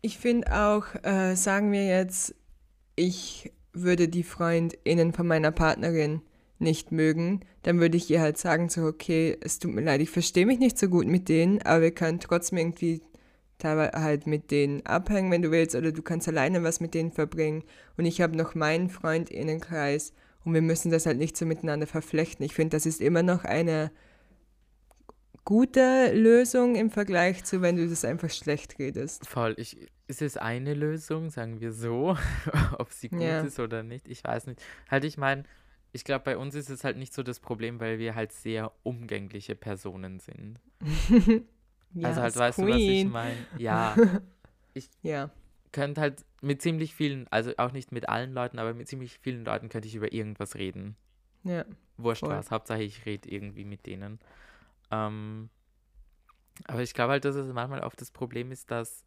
[0.00, 2.34] ich finde auch, äh, sagen wir jetzt,
[2.96, 6.20] ich würde die FreundInnen von meiner Partnerin
[6.58, 10.10] nicht mögen, dann würde ich ihr halt sagen, so, okay, es tut mir leid, ich
[10.10, 13.02] verstehe mich nicht so gut mit denen, aber wir können trotzdem irgendwie
[13.62, 17.12] teilweise halt mit denen abhängen, wenn du willst, oder du kannst alleine was mit denen
[17.12, 17.64] verbringen.
[17.96, 20.12] Und ich habe noch meinen FreundInnenkreis
[20.44, 22.44] und wir müssen das halt nicht so miteinander verflechten.
[22.44, 23.90] Ich finde, das ist immer noch eine
[25.44, 29.26] gute Lösung im Vergleich zu, wenn du das einfach schlecht redest.
[29.26, 29.54] Voll.
[29.56, 32.16] Ich, ist es eine Lösung, sagen wir so,
[32.78, 33.40] ob sie gut Ja.
[33.42, 34.08] ist oder nicht?
[34.08, 34.60] Ich weiß nicht.
[34.90, 35.44] Halt, ich meine,
[35.92, 38.72] ich glaube, bei uns ist es halt nicht so das Problem, weil wir halt sehr
[38.82, 40.58] umgängliche Personen sind.
[41.94, 43.10] Ja, also halt, weißt du, was ich Queen.
[43.10, 43.36] meine?
[43.58, 43.96] Ja.
[45.02, 45.30] Ja.
[45.70, 49.44] könnte halt mit ziemlich vielen, also auch nicht mit allen Leuten, aber mit ziemlich vielen
[49.44, 50.96] Leuten könnte ich über irgendwas reden.
[51.44, 51.66] Ja.
[51.98, 52.30] Wurscht Voll.
[52.30, 54.18] was, Hauptsache ich rede irgendwie mit denen.
[54.90, 55.50] Ähm,
[56.64, 59.04] aber ich glaube halt, dass es manchmal oft das Problem ist, dass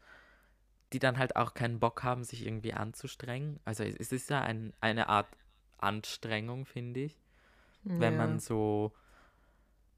[0.94, 3.60] die dann halt auch keinen Bock haben, sich irgendwie anzustrengen.
[3.66, 5.28] Also es, ist ja ein, eine Art
[5.78, 7.20] Anstrengung, finde ich,
[7.84, 8.18] wenn ja.
[8.20, 8.94] man so.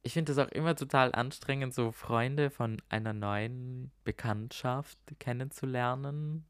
[0.08, 6.46] Ich finde das auch immer total anstrengend, so Freunde von einer neuen Bekanntschaft kennenzulernen.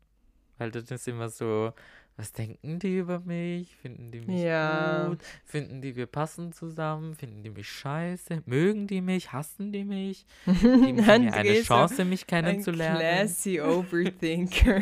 [0.60, 1.74] Weil das ist immer so,
[2.17, 3.76] was denken die über mich?
[3.78, 5.08] Finden die mich Ja.
[5.10, 5.17] gut?
[5.43, 7.15] Finden die, wir passen zusammen?
[7.15, 8.43] Finden die mich scheiße?
[8.46, 9.34] Mögen die mich?
[9.34, 10.28] Hassen die mich?
[10.46, 13.00] Geben sie mir eine Chance, mich Ein kennenzulernen?
[13.00, 14.82] classy Overthinker.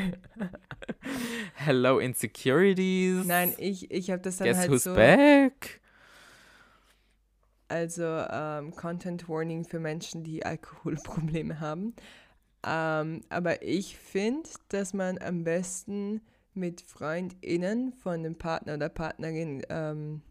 [1.54, 3.26] Hello Insecurities.
[3.26, 4.94] Nein, ich, ich habe das dann Guess halt who's so.
[4.94, 5.80] back?
[7.76, 11.94] Also ähm, Content Warning für Menschen, die Alkoholprobleme haben.
[12.66, 16.22] Ähm, aber ich finde, dass man am besten
[16.54, 20.22] mit FreundInnen von dem Partner oder Partnerin, ähm,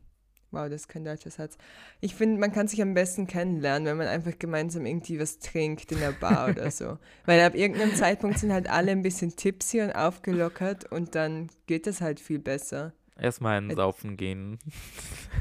[0.52, 1.58] wow, das ist kein deutscher Satz.
[2.00, 5.92] Ich finde, man kann sich am besten kennenlernen, wenn man einfach gemeinsam irgendwie was trinkt
[5.92, 6.96] in der Bar oder so.
[7.26, 11.86] Weil ab irgendeinem Zeitpunkt sind halt alle ein bisschen tipsy und aufgelockert und dann geht
[11.86, 12.94] das halt viel besser.
[13.18, 14.58] Erstmal ein Äh, Saufen gehen.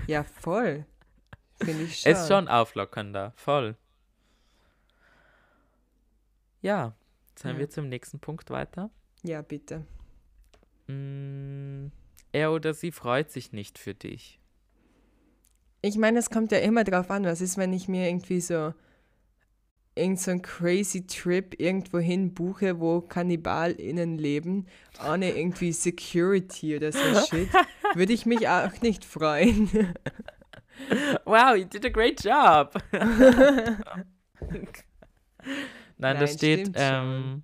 [0.05, 0.85] Ja, voll.
[1.61, 2.11] Finde ich schon.
[2.11, 3.75] Ist schon auflockernder, voll.
[6.61, 6.95] Ja,
[7.37, 7.59] sollen Ja.
[7.61, 8.89] wir zum nächsten Punkt weiter?
[9.23, 9.85] Ja, bitte.
[10.87, 11.87] Mm,
[12.31, 14.39] er oder sie freut sich nicht für dich.
[15.81, 18.73] Ich meine, es kommt ja immer drauf an, was ist, wenn ich mir irgendwie so
[19.95, 24.65] irgend so einen crazy Trip irgendwo hin buche, wo KannibalInnen leben,
[25.07, 27.49] ohne irgendwie Security oder so Shit,
[27.93, 29.69] würde ich mich auch nicht freuen.
[31.25, 32.73] Wow, you did a great job.
[35.97, 37.43] Nein, da steht, ähm,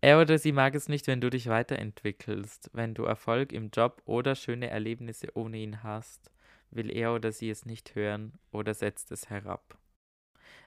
[0.00, 4.02] er oder sie mag es nicht, wenn du dich weiterentwickelst, wenn du Erfolg im Job
[4.04, 6.30] oder schöne Erlebnisse ohne ihn hast,
[6.70, 9.78] will er oder sie es nicht hören oder setzt es herab.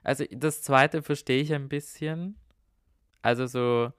[0.02, 2.36] Also das zweite verstehe ich ein bisschen.
[3.22, 3.92] Also so,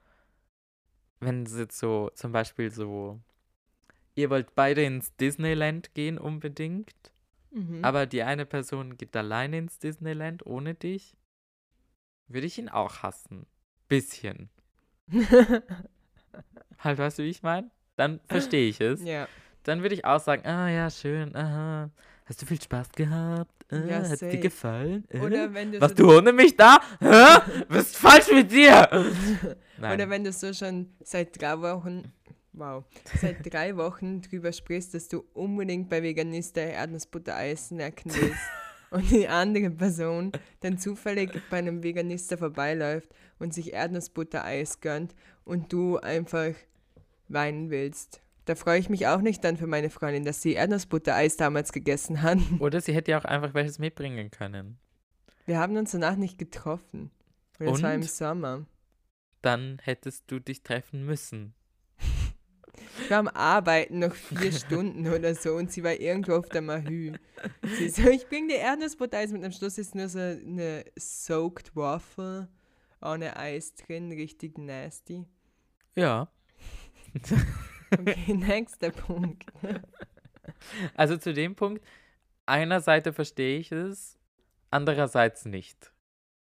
[1.20, 3.20] wenn es jetzt so, zum Beispiel so,
[4.14, 7.12] ihr wollt beide ins Disneyland gehen unbedingt,
[7.52, 7.84] Mhm.
[7.84, 11.16] aber die eine Person geht alleine ins Disneyland ohne dich,
[12.28, 13.46] würde ich ihn auch hassen.
[13.88, 14.50] Bisschen.
[16.78, 17.70] Halt, weißt du, wie ich meine?
[17.96, 19.02] Dann verstehe ich es.
[19.04, 19.28] ja,
[19.64, 21.90] Dann würde ich auch sagen, ah ja, schön, aha.
[22.24, 23.50] Hast du viel Spaß gehabt?
[23.72, 24.28] Äh, Ja, Hat safe.
[24.30, 25.04] dir gefallen?
[25.10, 25.18] Äh?
[25.20, 26.78] oder wenn du Was, so du ohne mich da?
[27.00, 27.64] Hä?
[27.68, 28.88] Was ist falsch mit dir?
[29.78, 29.94] Nein.
[29.94, 32.12] Oder wenn du so schon seit drei Wochen,
[32.52, 32.84] wow,
[33.20, 38.40] seit drei Wochen drüber sprichst, dass du unbedingt bei Veganista Erdnussbutter-Eis snacken willst
[38.90, 43.08] und die andere Person dann zufällig bei einem Veganista vorbeiläuft
[43.38, 46.54] und sich Erdnussbutter-Eis gönnt und du einfach
[47.28, 48.20] weinen willst.
[48.46, 52.22] Da freue ich mich auch nicht dann für meine Freundin, dass sie Erdnussbutter-Eis damals gegessen
[52.22, 52.38] hat.
[52.58, 54.78] Oder sie hätte ja auch einfach welches mitbringen können.
[55.46, 57.10] Wir haben uns danach nicht getroffen.
[57.58, 58.02] Und es war im?
[58.02, 58.66] Sommer.
[59.42, 61.54] Dann hättest du dich treffen müssen.
[63.08, 67.12] Wir haben Arbeiten noch vier Stunden oder so und sie war irgendwo auf der Mahü.
[67.62, 72.48] Sie so, ich bring dir Erdnussbutter-Eis mit am Schluss ist nur so eine soaked Waffle
[73.02, 75.24] ohne Eis drin, richtig nasty.
[75.94, 76.30] Ja.
[77.98, 79.44] Okay, nächster Punkt.
[80.94, 81.84] Also zu dem Punkt,
[82.46, 84.16] einerseits verstehe ich es,
[84.70, 85.92] andererseits nicht.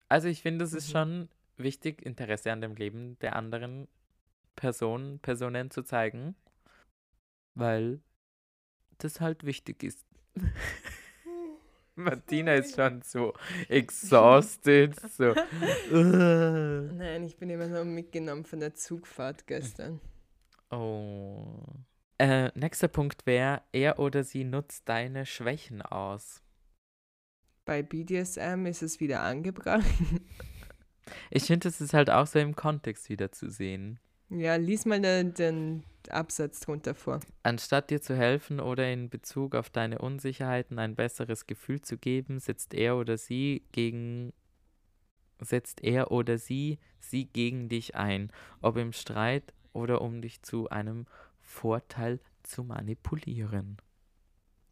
[0.08, 0.92] Also ich finde, es ist Mhm.
[0.92, 3.88] schon wichtig, Interesse an dem Leben der anderen
[4.56, 6.34] Person, Personen zu zeigen,
[7.54, 8.00] weil
[8.98, 10.06] das halt wichtig ist.
[11.94, 13.34] Martina ist schon so
[13.68, 15.34] exhausted, so.
[15.92, 20.00] Nein, ich bin immer noch mitgenommen von der Zugfahrt gestern.
[20.70, 21.64] Oh.
[22.18, 26.42] Äh, nächster Punkt wäre, er oder sie nutzt deine Schwächen aus.
[27.64, 29.84] Bei BDSM ist es wieder angebracht.
[31.30, 34.00] Ich finde, es ist halt auch so im Kontext wieder zu sehen.
[34.38, 37.20] Ja, lies mal den, den Absatz drunter vor.
[37.42, 42.38] Anstatt dir zu helfen oder in Bezug auf deine Unsicherheiten ein besseres Gefühl zu geben,
[42.38, 44.32] setzt er oder sie gegen
[45.40, 50.70] setzt er oder sie sie gegen dich ein, ob im Streit oder um dich zu
[50.70, 51.06] einem
[51.40, 53.76] Vorteil zu manipulieren.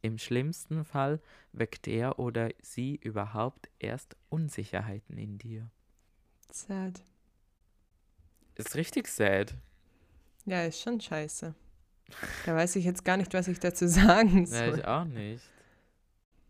[0.03, 1.21] Im schlimmsten Fall
[1.53, 5.71] weckt er oder sie überhaupt erst Unsicherheiten in dir.
[6.53, 7.03] Sad.
[8.67, 9.55] Ist richtig sad.
[10.47, 11.55] Ja, ist schon scheiße.
[12.47, 14.79] Da weiß ich jetzt gar nicht, was ich dazu sagen Ja, soll.
[14.79, 15.45] ich auch nicht.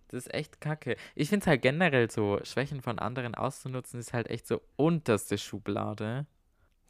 [0.09, 0.97] Das ist echt kacke.
[1.15, 5.39] Ich finde es halt generell so, Schwächen von anderen auszunutzen, ist halt echt so unterste
[5.39, 6.27] Schublade.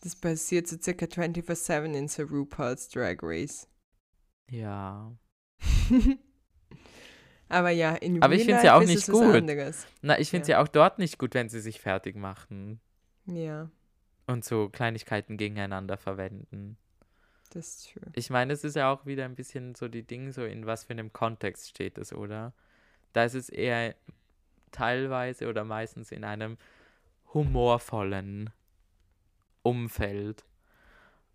[0.03, 3.69] Das passiert so circa 24-7 in so RuPaul's Drag Race.
[4.51, 5.13] Ja.
[7.49, 9.45] Aber ja, in Aber ich Real find's ja auch nicht es gut.
[10.03, 10.57] Na, ich finde es Ja.
[10.59, 12.81] ja auch dort nicht gut, wenn sie sich fertig machen
[13.27, 13.69] Ja,
[14.31, 16.77] und so Kleinigkeiten gegeneinander verwenden.
[17.51, 18.13] das ist true.
[18.15, 20.85] Ich meine, es ist ja auch wieder ein bisschen so die Dinge, so in was
[20.85, 22.53] für einem Kontext steht es, oder?
[23.13, 23.95] Da ist es eher
[24.71, 26.57] teilweise oder meistens in einem
[27.35, 28.51] humorvollen
[29.63, 30.45] Umfeld.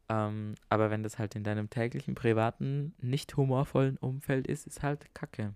[0.08, 5.14] Ähm, aber wenn das halt in deinem täglichen, privaten, nicht humorvollen Umfeld ist, ist halt
[5.14, 5.54] Kacke.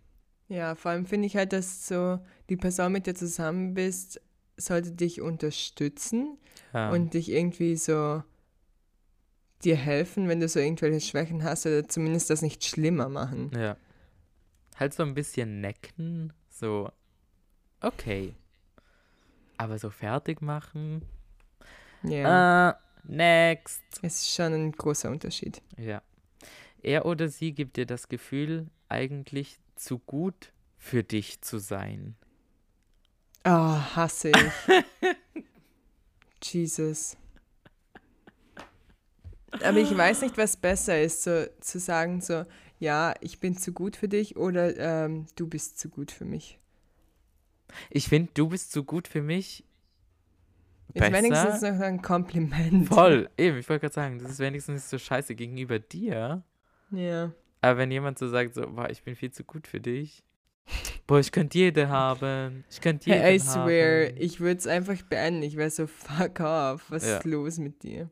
[0.47, 4.19] Ja, vor allem finde ich halt, dass so die Person, mit der du zusammen bist,
[4.59, 6.37] sollte dich unterstützen
[6.73, 6.91] Ja.
[6.91, 8.23] und dich irgendwie so
[9.63, 13.51] dir helfen, wenn du so irgendwelche Schwächen hast oder zumindest das nicht schlimmer machen.
[13.55, 13.75] Ja.
[14.77, 16.89] Halt so ein bisschen necken, so,
[17.81, 18.35] okay.
[19.57, 21.01] Aber so fertig machen,
[22.03, 23.81] Ja, äh, next.
[24.01, 25.61] es ist schon ein großer Unterschied.
[25.77, 26.01] Ja.
[26.81, 32.15] Er oder sie gibt dir das Gefühl, eigentlich zu gut für dich zu sein.
[33.45, 33.49] Oh,
[33.95, 35.13] hasse ich.
[36.43, 37.17] Jesus.
[39.63, 42.45] Aber ich weiß nicht, was besser ist, so zu sagen, so,
[42.79, 46.59] ja, ich bin zu gut für dich oder ähm, du bist zu gut für mich.
[47.89, 49.63] Ich finde, du bist zu gut für mich.
[50.93, 51.71] Ist wenigstens Besser?
[51.73, 52.87] noch ein Kompliment.
[52.87, 53.29] Voll.
[53.37, 56.43] Eben, ich wollte gerade sagen, das ist wenigstens nicht so scheiße gegenüber dir.
[56.91, 57.31] Ja.
[57.61, 60.23] Aber wenn jemand so sagt, so, boah, ich bin viel zu gut für dich.
[61.09, 62.63] Boah, ich könnte jede haben.
[62.69, 64.17] Ich könnte jeden Hey, I swear, haben.
[64.17, 65.41] ich würde es einfach beenden.
[65.41, 67.17] Ich wäre so, fuck off, was Ja.
[67.17, 68.11] ist los mit dir?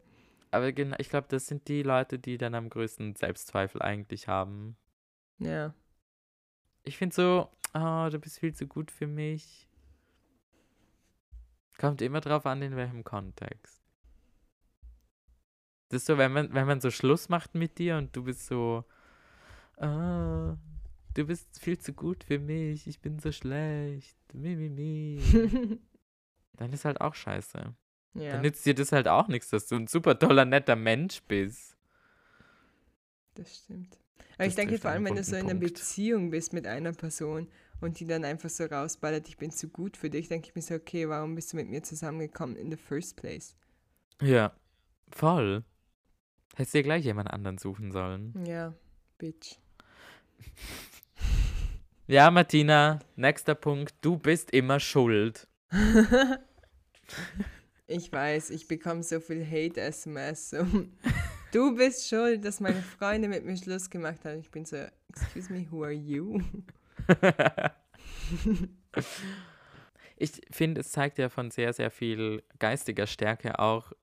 [0.50, 4.78] Aber genau, ich glaube, das sind die Leute, die dann am größten Selbstzweifel eigentlich haben.
[5.38, 5.76] Ja.
[6.86, 9.68] Ich finde so, oh, du bist viel zu gut für mich.
[11.78, 13.80] Kommt immer drauf an, in welchem Kontext.
[15.90, 18.48] Das ist so, wenn man, wenn man so Schluss macht mit dir und du bist
[18.48, 18.86] so,
[19.78, 20.58] ah,
[21.18, 25.20] du bist viel zu gut für mich, ich bin so schlecht, mi, mi, mi.
[26.54, 27.74] Dann ist halt auch scheiße.
[28.14, 28.32] ja.
[28.32, 31.76] Dann nützt dir das halt auch nichts, dass du ein super toller, netter Mensch bist.
[33.36, 33.98] Das stimmt.
[34.36, 35.74] Aber Das ich denke vor allem, wenn du so in einer Punkt.
[35.76, 37.48] Beziehung bist mit einer Person
[37.82, 40.62] und die dann einfach so rausballert, ich bin zu gut für dich, denke ich mir
[40.62, 43.56] so, okay, warum bist du mit mir zusammengekommen in the first place?
[44.22, 44.56] Ja,
[45.10, 45.64] voll.
[46.56, 48.34] Hättest dir gleich jemand anderen suchen sollen.
[48.46, 48.74] Ja,
[49.20, 49.58] bitch.
[52.10, 53.94] Ja, Martina, nächster Punkt.
[54.00, 55.48] Du bist immer schuld.
[57.90, 60.54] Ich weiß, ich bekomme so viel Hate-SMS.
[61.54, 64.40] Du bist schuld, dass meine Freunde mit mir Schluss gemacht haben.
[64.40, 64.76] Ich bin so,
[65.08, 66.42] excuse me, who are you?
[70.18, 73.94] ich finde, es zeigt ja von sehr, sehr viel geistiger Stärke auch,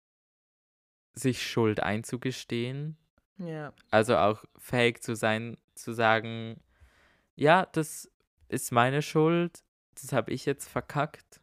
[1.12, 2.96] sich Schuld einzugestehen.
[3.36, 6.58] Ja, Also auch fähig zu sein, zu sagen,
[7.36, 8.10] ja, das
[8.48, 9.62] ist meine Schuld,
[10.00, 11.40] das habe ich jetzt verkackt.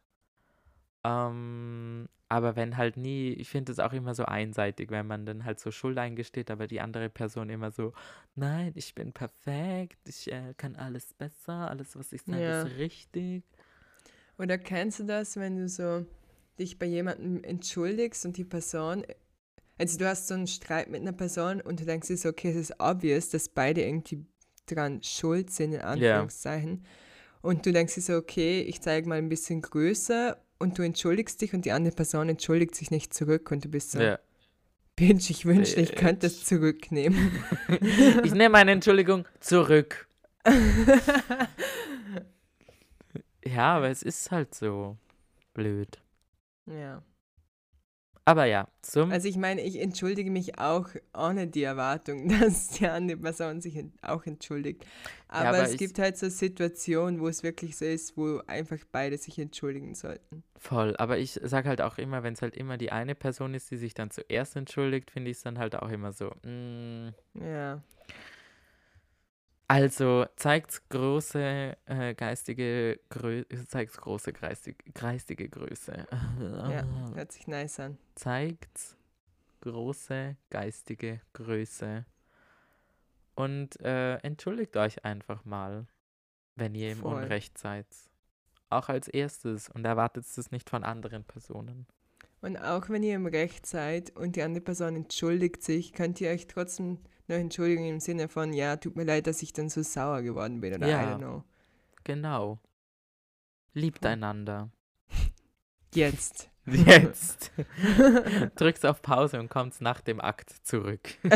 [1.04, 5.44] Ähm, aber wenn halt nie, ich finde es auch immer so einseitig, wenn man dann
[5.44, 7.92] halt so Schuld eingesteht, aber die andere Person immer so,
[8.34, 12.62] nein, ich bin perfekt, ich äh, kann alles besser, alles, was ich sage, Ja.
[12.62, 13.44] ist richtig.
[14.38, 16.06] Oder kennst du das, wenn du so
[16.58, 19.04] dich bei jemandem entschuldigst und die Person,
[19.78, 22.50] also du hast so einen Streit mit einer Person und du denkst dir so, okay,
[22.50, 24.24] es ist obvious, dass beide irgendwie
[24.66, 26.84] dran schuld sind, in Anführungszeichen.
[27.40, 31.40] Und du denkst dir so, okay, ich zeige mal ein bisschen größer und du entschuldigst
[31.40, 34.18] dich und die andere Person entschuldigt sich nicht zurück und du bist so, Ja.
[34.94, 37.32] Bitch, ich wünschte, ich könnte es zurücknehmen.
[38.24, 40.06] Ich nehme meine Entschuldigung zurück.
[43.44, 44.96] Ja, aber es ist halt so
[45.54, 45.98] blöd.
[46.66, 47.02] ja.
[48.24, 52.86] Aber ja, zum Also ich meine, ich entschuldige mich auch ohne die Erwartung, dass die
[52.86, 54.84] andere Person sich auch entschuldigt.
[55.28, 59.18] Aber, aber es gibt halt so Situationen, wo es wirklich so ist, wo einfach beide
[59.18, 60.44] sich entschuldigen sollten.
[60.56, 63.70] Voll, aber ich sag halt auch immer, wenn es halt immer die eine Person ist,
[63.70, 66.30] die sich dann zuerst entschuldigt, finde ich es dann halt auch immer so.
[66.44, 67.14] mm.
[67.34, 67.82] Ja,
[69.72, 76.06] Also zeigt große äh, geistige Größe, zeigt große geistig, geistige Größe.
[76.40, 77.96] ja, hört sich nice an.
[78.14, 78.98] Zeigt
[79.62, 82.04] große geistige Größe.
[83.34, 85.86] Und äh, entschuldigt euch einfach mal,
[86.54, 87.22] wenn ihr im Voll.
[87.22, 87.86] Unrecht seid.
[88.68, 91.86] Auch als erstes und erwartet es nicht von anderen Personen.
[92.42, 96.28] Und auch wenn ihr im Recht seid und die andere Person entschuldigt sich, könnt ihr
[96.28, 96.98] euch trotzdem
[97.28, 100.60] noch entschuldigen im Sinne von, ja, tut mir leid, dass ich dann so sauer geworden
[100.60, 101.14] bin oder I Ja.
[101.14, 101.44] don't know.
[102.04, 102.58] Genau.
[103.74, 104.10] Liebt Voll.
[104.12, 104.70] einander.
[105.94, 106.50] Jetzt.
[106.66, 107.50] Jetzt.
[108.54, 111.00] Drückst auf Pause und kommst nach dem Akt zurück.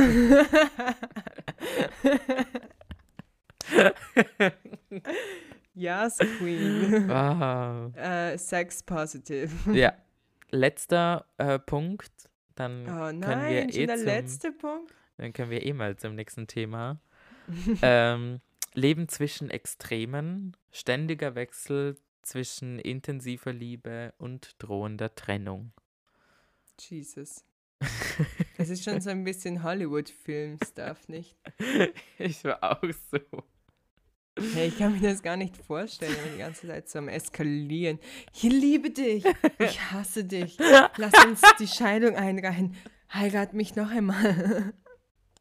[5.74, 7.08] yes, Queen.
[7.08, 7.94] Wow.
[7.96, 9.50] Äh, Sex positive.
[9.72, 9.92] Ja.
[10.50, 12.12] Letzter äh, Punkt.
[12.54, 14.94] Dann Oh können wir nein, eh der zum, letzte Punkt.
[15.16, 17.00] Dann können wir eh mal zum nächsten Thema.
[17.82, 18.40] ähm,
[18.74, 25.72] Leben zwischen Extremen, ständiger Wechsel zwischen intensiver Liebe und drohender Trennung.
[26.78, 27.44] Jesus.
[28.58, 31.36] Es ist schon so ein bisschen Hollywood-Film-Stuff, nicht?
[32.18, 33.18] ich war auch so.
[34.54, 37.98] Hey, ich kann mir das gar nicht vorstellen, wenn die ganze Zeit so am Eskalieren.
[38.34, 39.24] Ich liebe dich.
[39.58, 40.56] Ich hasse dich.
[40.96, 42.74] Lass uns die Scheidung einreichen.
[43.12, 44.72] Heirat mich noch einmal.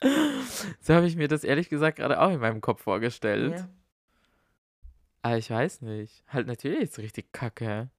[0.81, 3.59] So habe ich mir das ehrlich gesagt gerade auch in meinem Kopf vorgestellt.
[3.59, 3.69] Ja.
[5.21, 6.23] Aber ich weiß nicht.
[6.27, 7.89] Halt natürlich ist es richtig kacke.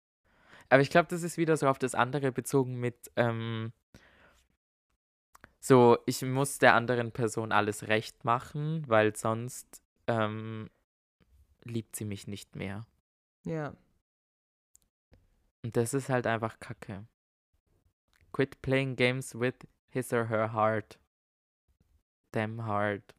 [0.69, 3.73] Aber ich glaube, das ist wieder so auf das andere bezogen mit, ähm,
[5.61, 10.71] so, ich muss der anderen Person alles recht machen, weil sonst ähm,
[11.65, 12.87] liebt sie mich nicht mehr.
[13.45, 13.75] ja.
[15.65, 17.09] Und das ist halt einfach kacke.
[18.31, 19.55] Quit playing games with
[19.89, 21.01] his or her heart.
[22.37, 23.15] Damn heart.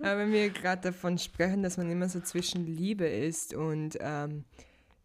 [0.00, 4.44] Aber wenn wir gerade davon sprechen, dass man immer so zwischen Liebe ist und ähm,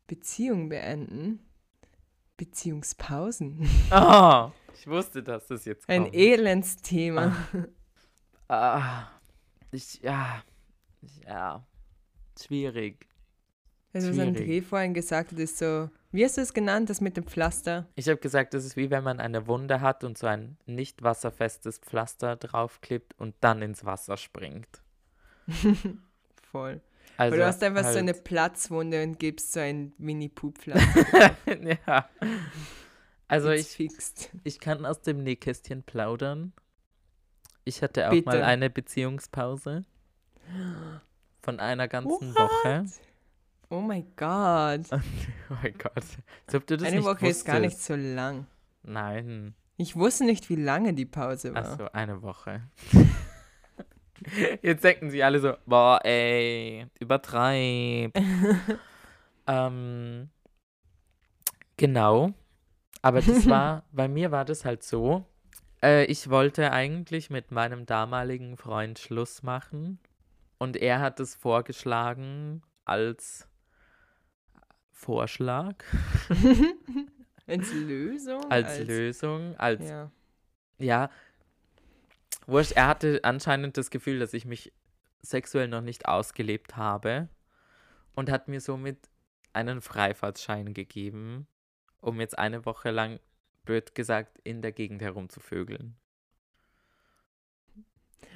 [0.08, 1.40] Beziehung beenden,
[2.38, 3.70] Beziehungspausen.
[3.92, 6.16] Oh, ich wusste, dass das jetzt Ein kommt.
[6.16, 7.36] Elendsthema.
[8.48, 9.10] Ah,
[9.72, 10.44] ich, ja,
[11.28, 11.64] ja,
[12.40, 13.08] schwierig.
[13.94, 17.18] Also was André vorhin gesagt hat, ist so, wie hast du es genannt, das mit
[17.18, 17.88] dem Pflaster?
[17.96, 21.02] Ich habe gesagt, das ist wie wenn man eine Wunde hat und so ein nicht
[21.04, 24.82] wasserfestes Pflaster draufklebt und dann ins Wasser springt.
[26.52, 26.82] Voll.
[27.18, 31.36] Also Weil du hast einfach so eine halt- Platzwunde und gibst so ein Mini-Pupflaster.
[31.88, 32.10] ja.
[33.28, 34.30] Also It's ich, fixed.
[34.44, 36.54] ich kann aus dem Nähkästchen plaudern.
[37.66, 38.26] Ich hatte auch Bitte.
[38.26, 39.86] mal eine Beziehungspause
[41.42, 42.86] von einer ganzen Woche.
[43.74, 44.82] Oh mein Gott.
[45.50, 45.94] Oh mein Gott.
[45.96, 47.86] Als ob du das Eine nicht Woche ist gar nicht wusstest.
[47.86, 48.48] so lang.
[48.84, 49.54] Nein.
[49.78, 51.64] Ich wusste nicht, wie lange die Pause war.
[51.64, 52.62] Achso, eine Woche.
[54.62, 58.18] Jetzt denken sie alle so, boah, ey, übertreib.
[59.48, 60.30] ähm,
[61.78, 62.34] genau.
[63.02, 65.26] Aber das war, bei mir war das halt so,
[65.84, 70.00] äh, ich wollte eigentlich mit meinem damaligen Freund Schluss machen
[70.58, 73.48] und er hat es vorgeschlagen als
[75.04, 75.84] Vorschlag,
[77.46, 78.50] Als Lösung?
[78.50, 80.12] als, Lösung, als Ja.
[80.80, 81.10] Ja,
[82.48, 84.72] wurscht, er hatte anscheinend das Gefühl, dass ich mich
[85.22, 87.28] sexuell noch nicht ausgelebt habe
[88.16, 89.10] und hat mir somit
[89.52, 91.48] einen Freifahrtschein gegeben,
[92.00, 93.20] um jetzt eine Woche lang,
[93.66, 95.98] blöd gesagt, in der Gegend herumzuvögeln.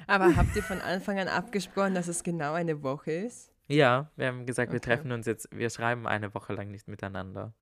[0.06, 3.52] Aber habt ihr von Anfang an abgesprochen, dass es genau eine Woche ist?
[3.68, 4.86] Ja, wir haben gesagt, wir Okay.
[4.90, 7.54] treffen uns jetzt, wir schreiben eine Woche lang nicht miteinander.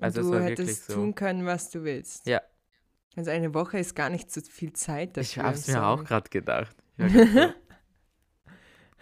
[0.00, 0.94] Und Also es du war wirklich hättest so.
[0.94, 2.26] tun können, was du willst.
[2.26, 2.40] Ja.
[3.16, 5.42] Also eine Woche ist gar nicht so viel Zeit Ich dafür.
[5.44, 6.04] hab's mir auch sorry.
[6.04, 6.76] gerade gedacht.
[6.96, 7.18] War so,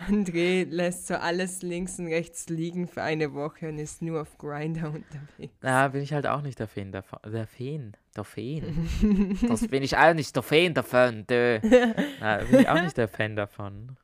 [0.09, 4.37] André lässt so alles links und rechts liegen für eine Woche und ist nur auf
[4.39, 5.55] Grinder unterwegs.
[5.61, 7.21] Na, bin ich halt auch nicht der Fan davon.
[7.25, 8.89] Der Fan, der Fan.
[9.49, 11.61] Das bin ich auch nicht der Fan davon, du.
[12.21, 13.97] Na, bin ich auch nicht der Fan davon.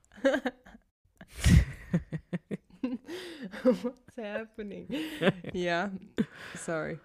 [3.62, 4.88] What's happening?
[5.52, 5.90] ja,
[6.54, 6.98] sorry.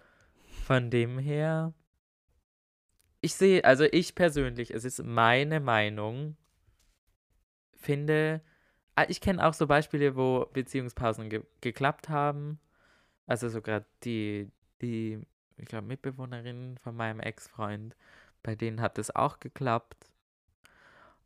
[0.64, 1.72] Von dem her,
[3.20, 6.36] ich sehe, also ich persönlich, es ist meine Meinung,
[7.76, 8.40] finde,
[8.96, 12.58] ah, ich kenne auch so Beispiele, wo Beziehungspausen ge geklappt haben.
[13.26, 14.50] Also sogar die,
[14.82, 15.20] die,
[15.56, 17.96] ich glaube, Mitbewohnerin von meinem Ex-Freund,
[18.42, 20.10] bei denen hat es auch geklappt.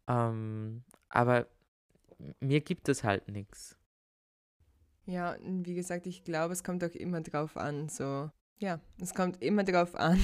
[0.06, 1.46] Ähm, aber
[2.41, 3.77] mir gibt es halt nichts.
[5.07, 7.89] Ja, und wie gesagt, ich glaube, es kommt auch immer drauf an.
[7.89, 10.21] So, ja, es kommt immer drauf an.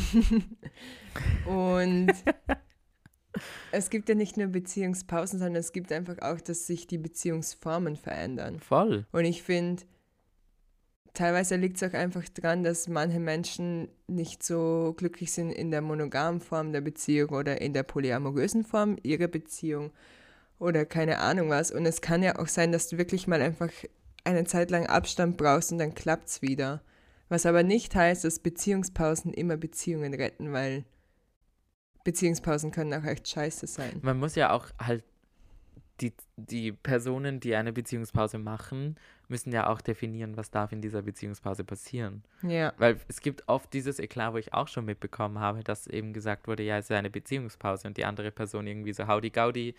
[1.47, 2.13] und
[3.73, 7.97] es gibt ja nicht nur Beziehungspausen, sondern es gibt einfach auch, dass sich die Beziehungsformen
[7.97, 8.61] verändern.
[8.61, 9.07] Voll.
[9.13, 9.85] Und ich finde,
[11.15, 15.81] teilweise liegt es auch einfach dran, dass manche Menschen nicht so glücklich sind in der
[15.81, 19.93] monogamen Form der Beziehung oder in der polyamorösen Form ihrer Beziehung
[20.59, 21.71] oder keine Ahnung was.
[21.71, 23.71] Und es kann ja auch sein, dass du wirklich mal einfach
[24.25, 26.83] eine Zeit lang Abstand brauchst und dann klappt es wieder.
[27.29, 30.85] Was aber nicht heißt, dass Beziehungspausen immer Beziehungen retten, weil
[32.05, 33.99] Beziehungspausen können auch echt scheiße sein.
[34.03, 35.03] Man muss ja auch halt
[36.01, 38.97] die, die Personen, die eine Beziehungspause machen,
[39.29, 42.25] müssen ja auch definieren, was darf in dieser Beziehungspause passieren.
[42.43, 42.75] Ja.
[42.79, 46.47] Weil es gibt oft dieses Eklat, wo ich auch schon mitbekommen habe, dass eben gesagt
[46.47, 49.75] wurde, ja, es ist eine Beziehungspause und die andere Person irgendwie so Howdy Gaudi,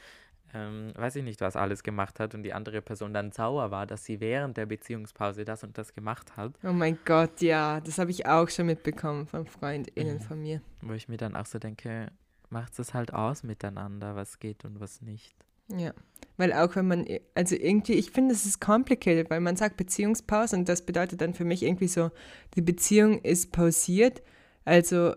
[0.56, 3.86] ähm, weiß ich nicht, was alles gemacht hat und die andere Person dann sauer war,
[3.86, 6.54] dass sie während der Beziehungspause das und das gemacht hat.
[6.64, 10.22] Oh mein Gott, ja, das habe ich auch schon mitbekommen von FreundInnen Mhm.
[10.22, 10.62] von mir.
[10.82, 12.08] Wo ich mir dann auch so denke,
[12.50, 15.36] macht es halt aus miteinander, was geht und was nicht.
[15.76, 15.94] Ja,
[16.38, 20.56] weil auch wenn man, also irgendwie, ich finde, es ist complicated, weil man sagt Beziehungspause
[20.56, 22.12] und das bedeutet dann für mich irgendwie so,
[22.56, 24.22] die Beziehung ist pausiert,
[24.64, 25.16] also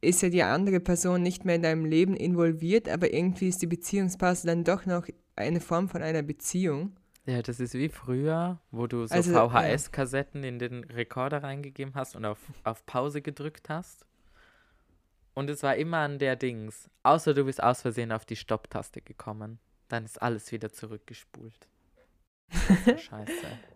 [0.00, 3.66] ist ja die andere Person nicht mehr in deinem Leben involviert, aber irgendwie ist die
[3.66, 6.96] Beziehungspause dann doch noch eine Form von einer Beziehung.
[7.26, 9.48] Ja, das ist wie früher, wo du so Also, ja.
[9.48, 14.06] VHS-Kassetten in den Rekorder reingegeben hast und auf, auf Pause gedrückt hast.
[15.34, 16.90] Und es war immer an der Dings.
[17.02, 19.58] Außer du bist aus Versehen auf die Stopp-Taste gekommen.
[19.88, 21.68] Dann ist alles wieder zurückgespult.
[22.50, 23.32] Scheiße.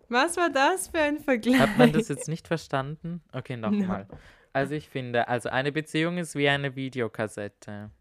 [0.09, 1.59] Was war das für ein Vergleich?
[1.59, 3.21] Hat man das jetzt nicht verstanden?
[3.31, 4.07] Okay, nochmal.
[4.55, 7.91] Also ich finde, also eine Beziehung ist wie eine Videokassette.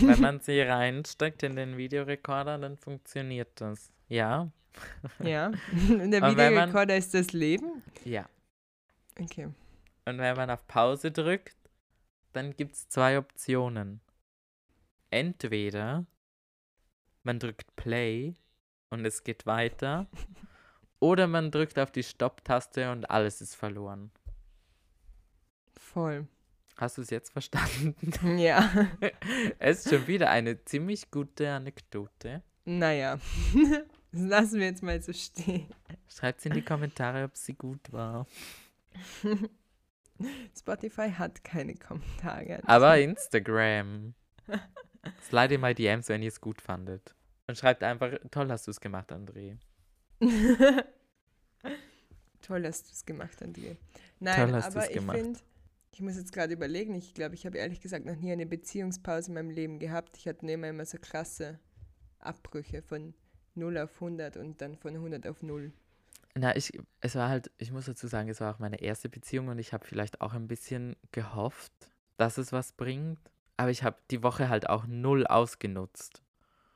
[0.00, 3.92] Wenn man sie reinsteckt in den Videorekorder, dann funktioniert das.
[4.08, 4.50] Ja?
[5.22, 5.46] Ja,
[5.88, 7.82] und der man- Videorekorder ist das Leben?
[8.04, 8.28] Ja.
[9.20, 9.46] Okay.
[10.06, 11.56] Und wenn man auf Pause drückt,
[12.32, 14.00] dann gibt es zwei Optionen.
[15.10, 16.04] Entweder
[17.22, 18.34] man drückt Play
[18.90, 20.06] und es geht weiter,
[21.00, 24.10] oder man drückt auf die Stopp-Taste und alles ist verloren.
[25.98, 26.28] Voll.
[26.76, 27.96] Hast du es jetzt verstanden?
[28.38, 28.88] Ja,
[29.58, 32.42] es ist schon wieder eine ziemlich gute Anekdote.
[32.64, 33.18] naja.
[34.10, 35.66] Das lassen wir jetzt mal so stehen.
[36.08, 38.26] Schreibt in die Kommentare, ob sie gut war.
[40.58, 42.62] Spotify hat keine Kommentare.
[42.66, 44.14] Aber Instagram.
[45.28, 47.14] Slide in my DMs, wenn ihr es gut fandet.
[47.48, 49.58] Und schreibt einfach, toll hast du es gemacht, André.
[52.40, 53.76] Toll hast du es gemacht, André.
[54.20, 55.38] Nein, Toll hast aber ich finde,
[55.98, 59.30] ich muss jetzt gerade überlegen, ich glaube, ich habe ehrlich gesagt noch nie eine Beziehungspause
[59.30, 60.16] in meinem Leben gehabt.
[60.16, 61.58] Ich hatte immer, immer so krasse
[62.20, 63.14] Abbrüche von
[63.56, 65.72] 0 auf 100 und dann von 100 auf 0.
[66.36, 66.70] Na, ich,
[67.00, 69.72] es war halt, ich muss dazu sagen, es war auch meine erste Beziehung und ich
[69.72, 71.72] habe vielleicht auch ein bisschen gehofft,
[72.16, 73.18] dass es was bringt.
[73.56, 76.22] Aber ich habe die Woche halt auch null ausgenutzt.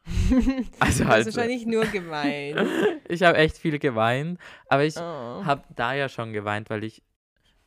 [0.80, 2.68] Also Du halt, hast wahrscheinlich nur geweint.
[3.08, 5.00] ich habe echt viel geweint, aber ich Oh.
[5.44, 7.04] habe da ja schon geweint, weil ich,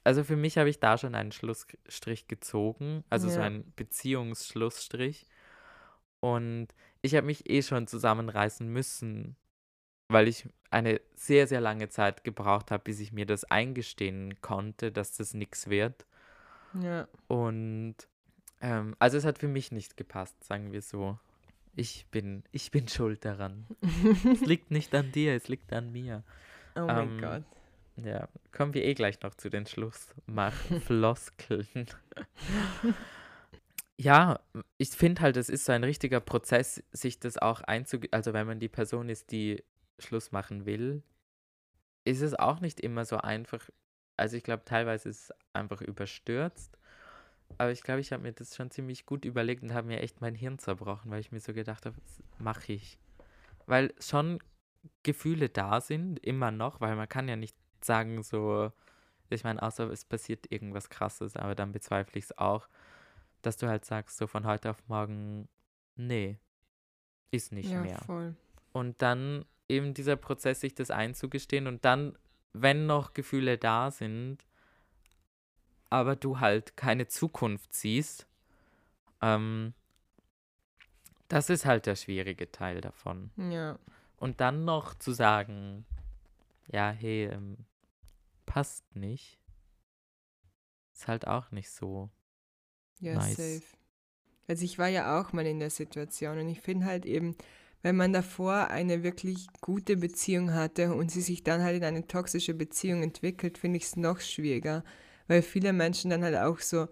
[0.06, 3.46] also für mich habe ich da schon einen Schlussstrich gezogen, also so Ja.
[3.46, 5.26] einen Beziehungsschlussstrich.
[6.22, 6.70] Und
[7.02, 9.36] ich habe mich eh schon zusammenreißen müssen,
[10.08, 14.92] weil ich eine sehr, sehr lange Zeit gebraucht habe, bis ich mir das eingestehen konnte,
[14.92, 16.06] dass das nichts wird.
[16.82, 17.08] Ja.
[17.28, 17.96] Und
[18.62, 21.20] ähm, also es hat für mich nicht gepasst, sagen wir so.
[21.76, 23.68] Ich bin, ich bin schuld daran.
[23.82, 26.24] es liegt nicht an dir, es liegt an mir.
[26.76, 27.44] Oh mein Ähm, Gott.
[28.04, 31.86] Ja, kommen wir eh gleich noch zu den Schlussmach-Floskeln.
[33.98, 34.42] ja,
[34.78, 38.12] ich finde halt, es ist so ein richtiger Prozess, sich das auch einzugehen.
[38.12, 39.64] Also, wenn man die Person ist, die
[39.98, 41.04] Schluss machen will,
[42.04, 43.70] ist es auch nicht immer so einfach.
[44.18, 46.78] Also, ich glaube, teilweise ist es einfach überstürzt.
[47.58, 50.20] Aber ich glaube, ich habe mir das schon ziemlich gut überlegt und habe mir echt
[50.20, 52.98] mein Hirn zerbrochen, weil ich mir so gedacht habe, was mache ich?
[53.66, 54.40] Weil schon
[55.04, 57.56] Gefühle da sind, immer noch, weil man kann ja nicht
[57.86, 58.72] sagen so,
[59.30, 62.68] ich meine, außer es passiert irgendwas Krasses, aber dann bezweifle ich es auch,
[63.42, 65.48] dass du halt sagst, so von heute auf morgen,
[65.96, 66.38] nee,
[67.32, 68.00] ist nicht ja, mehr.
[68.00, 68.36] voll.
[68.72, 72.18] Und dann eben dieser Prozess, sich das einzugestehen und dann,
[72.54, 74.46] wenn noch Gefühle da sind,
[75.90, 78.28] aber du halt keine Zukunft siehst,
[79.22, 79.74] ähm,
[81.28, 83.32] das ist halt der schwierige Teil davon.
[83.38, 83.80] Ja.
[84.18, 85.86] Und dann noch zu sagen,
[86.72, 87.58] ja, hey, ähm,
[88.46, 89.40] passt nicht,
[90.94, 92.10] ist halt auch nicht so.
[93.00, 93.36] Ja, Nice.
[93.36, 93.64] safe.
[94.48, 97.36] Also ich war ja auch mal in der Situation und ich finde halt eben,
[97.82, 102.08] wenn man davor eine wirklich gute Beziehung hatte und sie sich dann halt in eine
[102.08, 104.84] toxische Beziehung entwickelt, finde ich es noch schwieriger,
[105.28, 106.88] weil viele Menschen dann halt auch so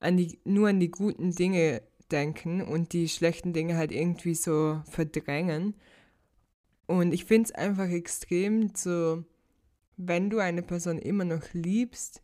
[0.00, 4.82] an die, nur an die guten Dinge denken und die schlechten Dinge halt irgendwie so
[4.86, 5.74] verdrängen.
[6.86, 9.24] Und ich finde es einfach extrem so,
[10.02, 12.22] wenn du eine Person immer noch liebst,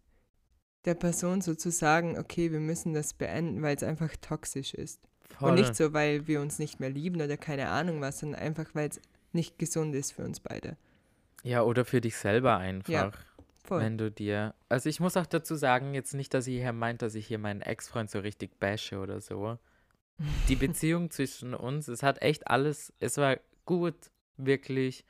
[0.87, 5.01] der Person so zu sagen, okay, wir müssen das beenden, weil es einfach toxisch ist.
[5.39, 5.51] Voll.
[5.51, 8.75] Und nicht so, weil wir uns nicht mehr lieben oder keine Ahnung was, sondern einfach,
[8.75, 9.01] weil es
[9.33, 10.77] nicht gesund ist für uns beide.
[11.43, 13.19] Ja, oder für dich selber einfach.
[13.65, 13.81] Voll.
[13.81, 14.55] Wenn du dir.
[14.69, 17.39] Also ich muss auch dazu sagen, jetzt nicht, dass ihr hier meint, dass ich hier
[17.39, 19.59] meinen Ex-Freund so richtig bashe oder so.
[20.49, 23.97] die Beziehung zwischen uns, es hat echt alles, es war gut,
[24.37, 25.05] wirklich,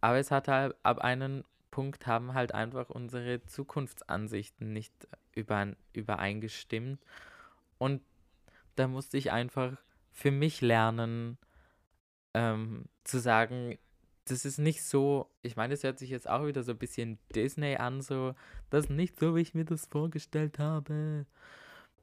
[0.00, 4.92] aber es hat halt ab einem Punkt haben halt einfach unsere Zukunftsansichten nicht
[5.34, 7.00] überein, übereingestimmt
[7.78, 8.00] und
[8.76, 9.76] da musste ich einfach
[10.12, 11.38] für mich lernen,
[12.34, 13.78] ähm, zu sagen,
[14.26, 17.18] das ist nicht so, ich meine, es hört sich jetzt auch wieder so ein bisschen
[17.34, 18.34] Disney an, so,
[18.70, 21.26] das ist nicht so, wie ich mir das vorgestellt habe.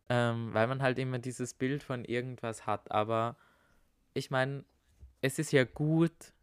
[0.09, 2.91] Ähm, weil man halt immer dieses Bild von irgendwas hat.
[2.91, 3.38] Aber
[4.13, 4.65] ich meine,
[5.22, 6.34] es ist ja gut,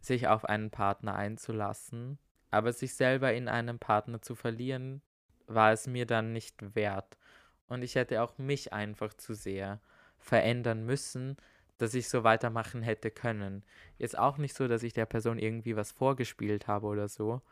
[0.00, 2.18] sich auf einen Partner einzulassen,
[2.54, 5.02] aber sich selber in einem Partner zu verlieren,
[5.46, 7.18] war es mir dann nicht wert.
[7.68, 9.80] Und ich hätte auch mich einfach zu sehr
[10.18, 11.36] verändern müssen,
[11.78, 13.64] dass ich so weitermachen hätte können.
[13.98, 17.42] Jetzt auch nicht so, dass ich der Person irgendwie was vorgespielt habe oder so,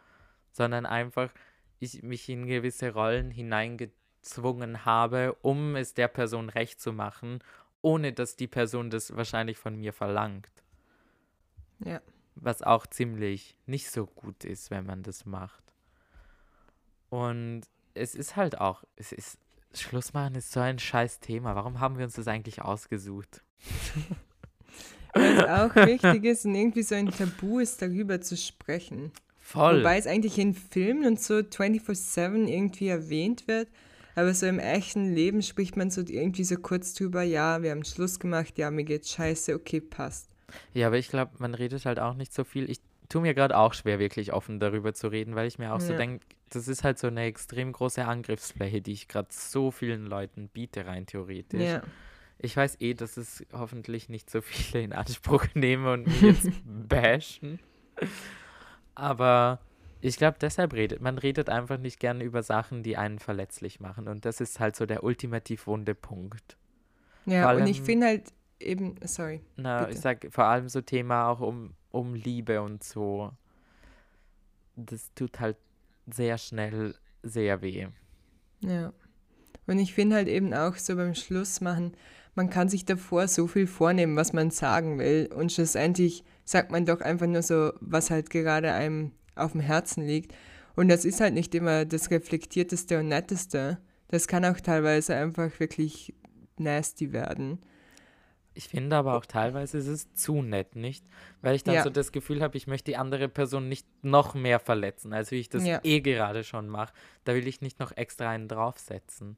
[0.52, 1.32] sondern einfach
[1.80, 7.40] ich mich in gewisse Rollen hineingezwungen habe, um es der Person recht zu machen,
[7.80, 10.52] ohne dass die Person das wahrscheinlich von mir verlangt.
[11.80, 12.00] Ja.
[12.34, 15.62] Was auch ziemlich nicht so gut ist, wenn man das macht.
[17.10, 17.62] Und
[17.94, 19.38] es ist halt auch, es ist,
[19.74, 21.54] Schluss machen ist so ein scheiß Thema.
[21.54, 23.42] Warum haben wir uns das eigentlich ausgesucht?
[25.14, 29.12] Weil es auch wichtig ist und irgendwie so ein Tabu ist, darüber zu sprechen.
[29.40, 29.80] Voll.
[29.80, 33.68] Wobei es eigentlich in Filmen und so 24-7 irgendwie erwähnt wird,
[34.14, 37.84] aber so im echten Leben spricht man so irgendwie so kurz drüber, ja, wir haben
[37.84, 40.30] Schluss gemacht, ja, mir geht's scheiße, okay, passt.
[40.74, 42.70] Ja, aber ich glaube, man redet halt auch nicht so viel.
[42.70, 45.80] Ich tue mir gerade auch schwer, wirklich offen darüber zu reden, weil ich mir auch
[45.80, 45.86] ja.
[45.86, 50.06] so denke, das ist halt so eine extrem große Angriffsfläche, die ich gerade so vielen
[50.06, 51.62] Leuten biete, rein theoretisch.
[51.62, 51.82] Ja.
[52.38, 56.50] Ich weiß eh, dass es hoffentlich nicht so viele in Anspruch nehmen und mich jetzt
[56.64, 57.60] bashen.
[58.94, 59.60] Aber
[60.00, 64.08] ich glaube, deshalb redet man redet einfach nicht gerne über Sachen, die einen verletzlich machen.
[64.08, 66.56] Und das ist halt so der ultimativ wunde Punkt.
[67.26, 68.32] Ja, allem, und ich finde halt
[68.62, 69.40] eben, sorry.
[69.56, 69.92] Na, bitte.
[69.92, 73.32] ich sag vor allem so Thema auch um, um Liebe und so.
[74.76, 75.56] Das tut halt
[76.06, 77.88] sehr schnell sehr weh.
[78.60, 78.92] Ja.
[79.66, 81.92] Und ich finde halt eben auch so beim Schluss machen,
[82.34, 85.30] man kann sich davor so viel vornehmen, was man sagen will.
[85.34, 90.06] Und schlussendlich sagt man doch einfach nur so, was halt gerade einem auf dem Herzen
[90.06, 90.34] liegt.
[90.74, 93.78] Und das ist halt nicht immer das reflektierteste und netteste.
[94.08, 96.14] Das kann auch teilweise einfach wirklich
[96.58, 97.60] nasty werden.
[98.54, 101.04] Ich finde aber auch teilweise ist es zu nett, nicht?
[101.40, 101.82] Weil ich dann ja.
[101.82, 105.36] so das Gefühl habe, ich möchte die andere Person nicht noch mehr verletzen, als wie
[105.36, 105.80] ich das ja.
[105.82, 106.92] eh gerade schon mache.
[107.24, 109.36] Da will ich nicht noch extra einen draufsetzen.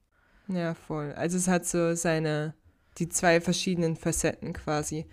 [0.49, 1.12] Ja, voll.
[1.12, 2.55] Also es hat so seine,
[2.99, 5.07] die zwei verschiedenen Facetten quasi.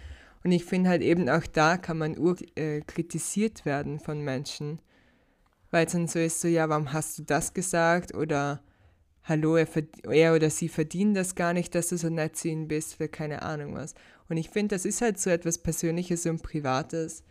[0.44, 4.80] Und ich finde halt eben auch da kann man ur, äh, kritisiert werden von Menschen.
[5.70, 8.14] Weil es dann so ist, so, ja, warum hast du das gesagt?
[8.14, 8.62] Oder
[9.24, 9.68] hallo, er,
[10.10, 13.08] er, oder sie verdienen das gar nicht, dass du so nett zu ihnen bist, für
[13.08, 13.96] keine Ahnung was.
[14.30, 17.24] Und ich finde, das ist halt so etwas Persönliches und Privates.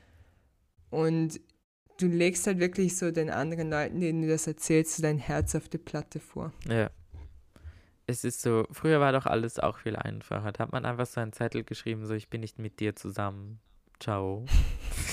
[0.91, 1.41] Und
[1.99, 5.55] du legst halt wirklich so den anderen Leuten, denen du das erzählst, so dein Herz
[5.55, 6.53] auf die Platte vor.
[6.69, 6.91] Ja
[8.11, 10.53] es ist so, früher war doch alles auch viel einfacher.
[10.53, 13.61] Da hat man einfach so einen Zettel geschrieben, so ich bin nicht mit dir zusammen.
[13.99, 14.45] Ciao.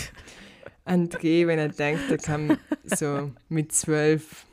[0.85, 4.45] André, wenn er denkt, er kann so mit zwölf,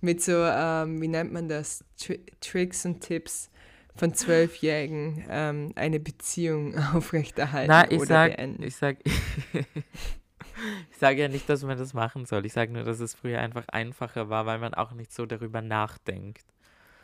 [0.00, 3.50] mit so, ähm, wie nennt man das, Tri Tricks und Tipps
[3.96, 8.62] von Zwölfjährigen ähm, eine Beziehung aufrechterhalten Na, ich oder sag, beenden.
[8.62, 12.46] Ich sag, ich sage ja nicht, dass man das machen soll.
[12.46, 15.62] Ich sage nur, dass es früher einfach einfacher war, weil man auch nicht so darüber
[15.62, 16.44] nachdenkt.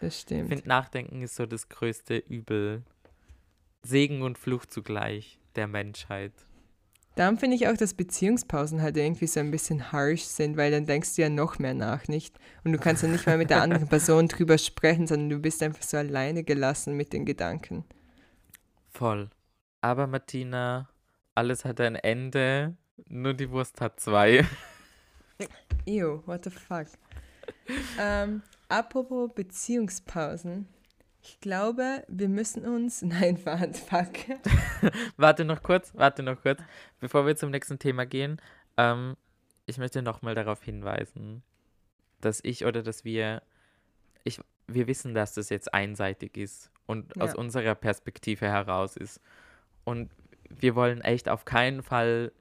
[0.00, 0.44] Das stimmt.
[0.44, 2.82] Ich finde, Nachdenken ist so das größte Übel.
[3.82, 6.32] Segen und Fluch zugleich der Menschheit.
[7.16, 10.86] Darum finde ich auch, dass Beziehungspausen halt irgendwie so ein bisschen harsh sind, weil dann
[10.86, 12.38] denkst du ja noch mehr nach, nicht?
[12.64, 15.62] Und du kannst ja nicht mal mit der anderen Person drüber sprechen, sondern du bist
[15.62, 17.84] einfach so alleine gelassen mit den Gedanken.
[18.90, 19.30] Voll.
[19.80, 20.88] Aber Martina,
[21.34, 22.76] alles hat ein Ende,
[23.08, 24.44] nur die Wurst hat zwei.
[25.86, 26.86] Ew, what the fuck.
[28.00, 30.66] ähm, Apropos Beziehungspausen.
[31.26, 33.00] Ich glaube, wir müssen uns.
[33.02, 34.12] Nein, warte, fuck.
[35.16, 36.60] warte noch kurz, warte noch kurz.
[37.00, 38.40] Bevor wir zum nächsten Thema gehen,
[38.76, 39.16] ähm,
[39.64, 41.42] ich möchte nochmal darauf hinweisen,
[42.20, 43.42] dass ich oder dass wir.
[44.22, 47.22] Ich, wir wissen, dass das jetzt einseitig ist und ja.
[47.22, 49.20] aus unserer Perspektive heraus ist.
[49.84, 50.10] Und
[50.48, 52.32] wir wollen echt auf keinen Fall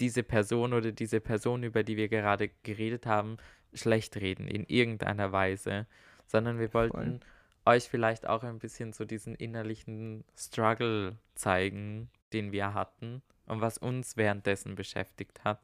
[0.00, 3.36] diese Person oder diese Person, über die wir gerade geredet haben,
[3.74, 5.86] schlecht reden in irgendeiner Weise,
[6.26, 7.20] sondern wir wollten Voll.
[7.64, 13.78] Euch vielleicht auch ein bisschen so diesen innerlichen Struggle zeigen, den wir hatten und was
[13.78, 15.60] uns währenddessen beschäftigt hat.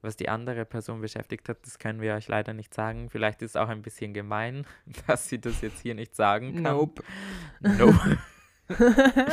[0.00, 3.08] Was die andere Person beschäftigt hat, das können wir euch leider nicht sagen.
[3.08, 4.66] Vielleicht ist es auch ein bisschen gemein,
[5.06, 6.76] dass sie das jetzt hier nicht sagen kann.
[6.76, 7.02] Nope.
[7.60, 8.18] Nope.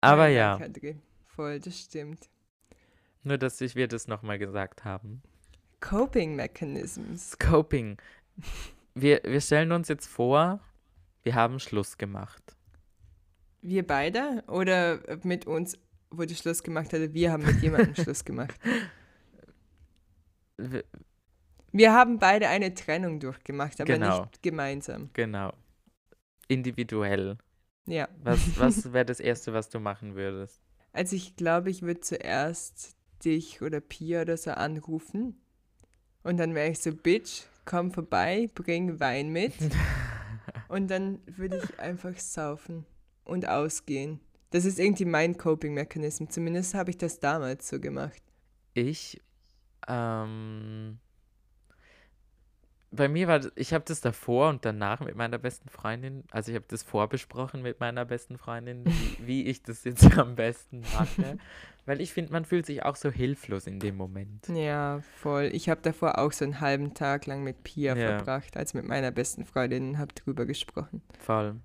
[0.00, 0.58] Aber Ja,
[1.26, 2.28] Voll, das stimmt.
[3.22, 5.22] nur dass ich wir das nochmal gesagt haben.
[5.80, 7.32] Coping Mechanisms.
[7.32, 7.96] Scoping.
[8.94, 10.60] Wir, wir stellen uns jetzt vor,
[11.24, 12.56] wir haben Schluss gemacht.
[13.62, 15.78] Wir beide oder mit uns
[16.10, 18.54] wurde Schluss gemacht oder wir haben mit jemandem Schluss gemacht?
[21.72, 24.20] Wir, haben beide eine Trennung durchgemacht, aber Genau.
[24.22, 25.10] nicht gemeinsam.
[25.12, 25.52] genau.
[26.46, 27.38] Individuell.
[27.86, 28.08] Ja.
[28.22, 30.60] Was, was wäre das Erste, was du machen würdest?
[30.92, 35.40] Also ich glaube, ich würde zuerst dich oder Pia oder so anrufen.
[36.22, 39.54] Und dann wäre ich so, Bitch, komm vorbei, bring Wein mit.
[40.68, 42.86] Und dann würde ich einfach saufen
[43.24, 44.20] und ausgehen.
[44.50, 46.30] Das ist irgendwie mein Coping-Mechanismus.
[46.30, 48.22] Zumindest habe ich das damals so gemacht.
[48.74, 49.20] Ich,
[49.88, 50.98] ähm,
[52.94, 56.50] bei mir war, das- ich habe das davor und danach mit meiner besten Freundin, also
[56.50, 58.84] ich habe das vorbesprochen mit meiner besten Freundin,
[59.18, 61.38] wie, wie ich das jetzt am besten mache,
[61.86, 64.48] weil ich finde, man fühlt sich auch so hilflos in dem Moment.
[64.48, 65.50] Ja, voll.
[65.52, 68.16] Ich habe davor auch so einen halben Tag lang mit Pia Ja.
[68.16, 71.02] verbracht, als mit meiner besten Freundin und habe drüber gesprochen.
[71.18, 71.56] Voll.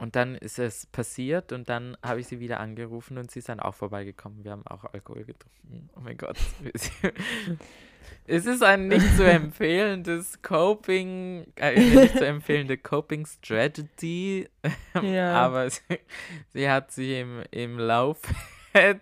[0.00, 3.48] Und dann ist es passiert und dann habe ich sie wieder angerufen und sie ist
[3.48, 4.44] dann auch vorbeigekommen.
[4.44, 5.90] Wir haben auch Alkohol getrunken.
[5.96, 6.36] Oh mein Gott.
[8.30, 14.46] Es ist ein nicht zu empfehlendes Coping, äh, nicht zu empfehlende Coping Strategy,
[15.02, 15.32] Ja.
[15.34, 15.80] aber sie,
[16.52, 18.34] sie hat sich im, im Laufe
[18.74, 19.00] der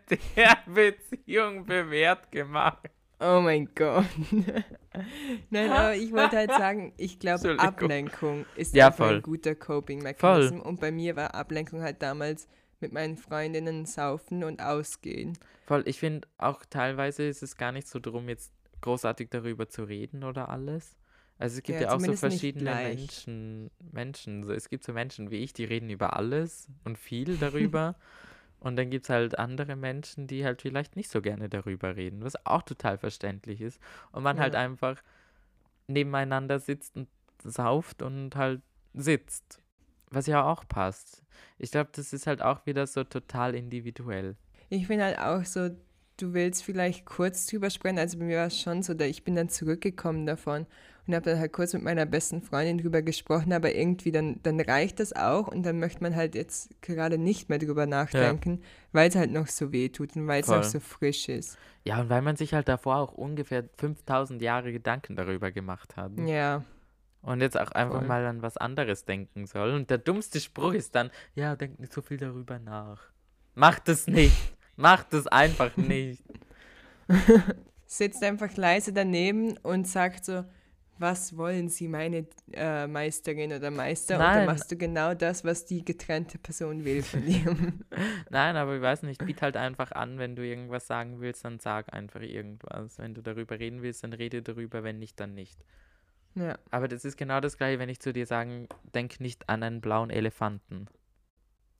[0.66, 2.88] Beziehung bewährt gemacht.
[3.18, 4.04] Oh mein Gott.
[5.50, 7.58] Nein, aber ich wollte halt sagen, ich glaube.
[7.58, 10.62] Ablenkung ist Ja, ein guter Coping-Mechanismus.
[10.62, 12.46] Und bei mir war Ablenkung halt damals
[12.80, 15.38] mit meinen Freundinnen saufen und ausgehen.
[15.66, 19.84] Voll, ich finde auch teilweise ist es gar nicht so darum, jetzt großartig darüber zu
[19.84, 20.96] reden oder alles.
[21.38, 22.64] Also es gibt Ja, ja, auch so verschiedene.
[22.76, 24.42] Menschen, Menschen.
[24.42, 27.94] So, es gibt so Menschen wie ich, die reden über alles und viel darüber.
[28.60, 32.24] und dann gibt es halt andere Menschen, die halt vielleicht nicht so gerne darüber reden,
[32.24, 33.80] was auch total verständlich ist.
[34.12, 34.60] Und man halt Ja.
[34.60, 35.02] einfach
[35.88, 37.08] nebeneinander sitzt und
[37.44, 38.62] sauft und halt
[38.94, 39.60] sitzt.
[40.10, 41.22] Was ja auch passt.
[41.58, 44.36] Ich glaube, das ist halt auch wieder so total individuell.
[44.68, 45.70] Ich bin halt auch so,
[46.16, 47.98] du willst vielleicht kurz drüber sprechen.
[47.98, 50.66] Also bei mir war es schon so, ich bin dann zurückgekommen davon
[51.06, 54.60] und habe dann halt kurz mit meiner besten Freundin drüber gesprochen, aber irgendwie dann, dann
[54.60, 58.62] reicht das auch und dann möchte man halt jetzt gerade nicht mehr drüber nachdenken,
[58.92, 61.58] weil es halt noch so weh tut und weil es noch so frisch ist.
[61.84, 66.10] Ja, und weil man sich halt davor auch ungefähr 5000 Jahre Gedanken darüber gemacht hat.
[66.18, 66.64] Ja,
[67.22, 68.08] Und jetzt auch einfach Voll.
[68.08, 69.74] mal an was anderes denken soll.
[69.74, 73.02] Und der dummste Spruch ist dann, ja, denk nicht so viel darüber nach.
[73.54, 74.55] Macht es nicht.
[74.76, 76.22] Macht es einfach nicht.
[77.86, 80.44] sitzt einfach leise daneben und sagt so,
[80.98, 84.14] was wollen Sie, meine äh, Meisterin oder Meister?
[84.14, 84.36] Und Nein.
[84.38, 87.54] dann machst du genau das, was die getrennte Person will von dir.
[88.30, 91.58] Nein, aber ich weiß nicht, biet halt einfach an, wenn du irgendwas sagen willst, dann
[91.58, 92.98] sag einfach irgendwas.
[92.98, 95.58] Wenn du darüber reden willst, dann rede darüber, wenn nicht, dann nicht.
[96.34, 99.62] ja, Aber das ist genau das gleiche, wenn ich zu dir sagen, denk nicht an
[99.62, 100.86] einen blauen Elefanten.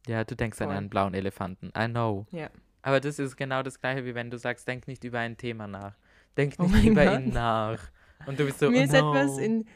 [0.07, 0.77] Ja, du denkst an Voll.
[0.77, 1.73] einen blauen Elefanten.
[1.77, 2.27] I know.
[2.33, 2.51] ja.
[2.87, 5.67] Aber das ist genau das gleiche, wie wenn du sagst, denk nicht über ein Thema
[5.67, 5.97] nach.
[6.37, 7.21] Denk Oh nicht mein über Gott.
[7.21, 7.81] ihn nach.
[8.27, 9.39] Und du bist so, Mir oh ist etwas no.
[9.39, 9.67] in.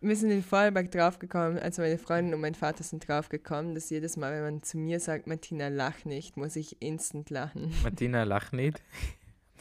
[0.00, 4.16] Wir sind in Vorarlberg draufgekommen, also meine Freundin und mein Vater sind draufgekommen, dass jedes
[4.16, 7.74] Mal, wenn man zu mir sagt, Martina, lach nicht, muss ich instant lachen.
[7.82, 8.80] Martina, lach nicht.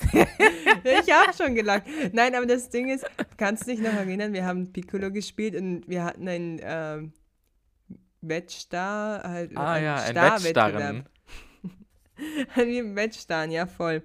[0.03, 1.81] ich habe schon gelacht.
[2.13, 3.07] Nein, aber das Ding ist,
[3.37, 7.13] kannst du dich noch erinnern, wir haben Piccolo gespielt und wir hatten einen ähm,
[8.21, 10.43] Wettstar, halt Ah einen ja, ein Starwettbewerb.
[10.43, 11.05] Wettstarren.
[12.55, 14.03] Wie im Wettstarren, ja voll.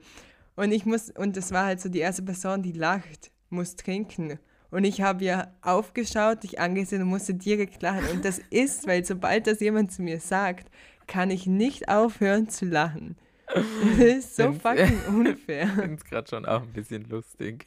[0.56, 4.38] Und ich muss, und das war halt so die erste Person, die lacht, muss trinken.
[4.70, 8.06] Und ich habe ja aufgeschaut, dich angesehen und musste direkt lachen.
[8.10, 10.70] Und das ist, weil sobald das jemand zu mir sagt,
[11.06, 13.16] kann ich nicht aufhören zu lachen.
[13.54, 15.66] Das ist so fucking Ich unfair.
[15.68, 17.66] finde es gerade schon auch ein bisschen lustig.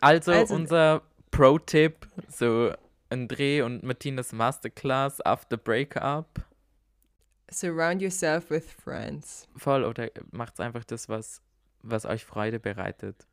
[0.00, 2.72] also, Also- unser Pro-Tipp, so
[3.10, 6.26] André und Martinas Masterclass after Breakup.
[7.50, 9.48] Surround yourself with friends.
[9.56, 11.42] Voll oder macht einfach das, was,
[11.82, 13.26] was euch Freude bereitet.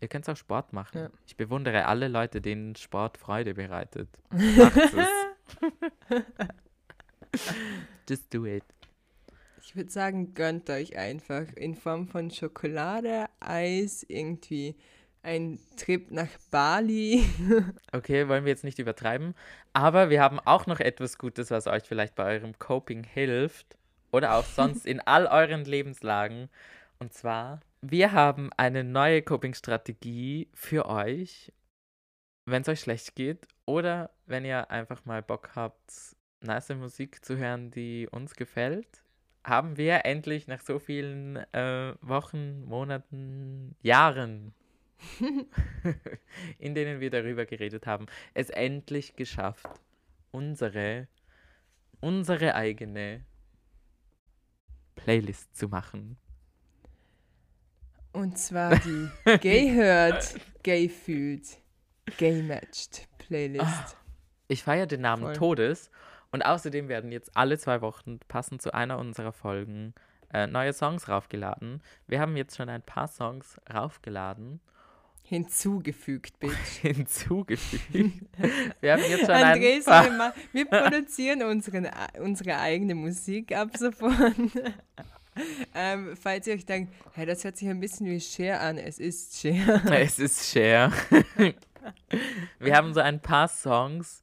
[0.00, 0.98] Ihr könnt auch Sport machen.
[0.98, 1.10] Ja.
[1.26, 4.08] Ich bewundere alle Leute, denen Sport Freude bereitet.
[4.30, 5.08] Macht es.
[8.08, 8.64] Just do it.
[9.62, 14.76] Ich würde sagen, gönnt euch einfach in Form von Schokolade, Eis, irgendwie
[15.22, 17.24] ein Trip nach Bali.
[17.92, 19.34] Okay, wollen wir jetzt nicht übertreiben.
[19.72, 23.76] Aber wir haben auch noch etwas Gutes, was euch vielleicht bei eurem Coping hilft.
[24.10, 26.48] Oder auch sonst in all euren Lebenslagen.
[26.98, 31.52] Und zwar, wir haben eine neue Coping-Strategie für euch,
[32.44, 33.46] wenn es euch schlecht geht.
[33.64, 39.02] Oder wenn ihr einfach mal Bock habt, nice Musik zu hören, die uns gefällt,
[39.44, 44.54] haben wir endlich nach so vielen äh, Wochen, Monaten, Jahren,
[46.58, 49.68] in denen wir darüber geredet haben, es endlich geschafft,
[50.30, 51.08] unsere,
[52.00, 53.24] unsere eigene
[54.96, 56.16] Playlist zu machen.
[58.12, 59.08] Und zwar die
[59.40, 61.58] Gay hört, Gay fühlt,
[62.18, 63.96] Gay matched Playlist.
[64.48, 65.32] Ich feiere den Namen Voll.
[65.34, 65.90] Todes
[66.30, 69.94] und außerdem werden jetzt alle zwei Wochen passend zu einer unserer Folgen
[70.32, 71.82] äh, neue Songs raufgeladen.
[72.06, 74.60] Wir haben jetzt schon ein paar Songs raufgeladen,
[75.32, 76.52] Hinzugefügt, Bitch.
[76.82, 78.28] hinzugefügt.
[78.82, 80.04] Wir haben jetzt schon ein Andres, paar...
[80.04, 81.88] wir, wir produzieren unseren,
[82.20, 84.34] unsere eigene Musik ab sofort.
[85.74, 88.98] ähm, falls ihr euch denkt, hey, das hört sich ein bisschen wie Cher an, es
[88.98, 89.82] ist Cher.
[89.90, 90.92] Es ist Cher.
[92.58, 94.22] Wir haben so ein paar Songs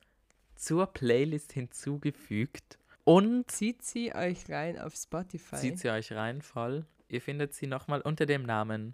[0.55, 5.55] zur Playlist hinzugefügt und Zieht sie euch rein auf Spotify.
[5.55, 6.86] zieht sie euch rein voll.
[7.07, 8.93] Ihr findet sie nochmal unter dem Namen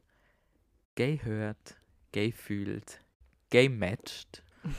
[0.95, 1.75] Gay hört,
[2.15, 3.01] Gay fühlt,
[3.49, 4.41] Gay matched.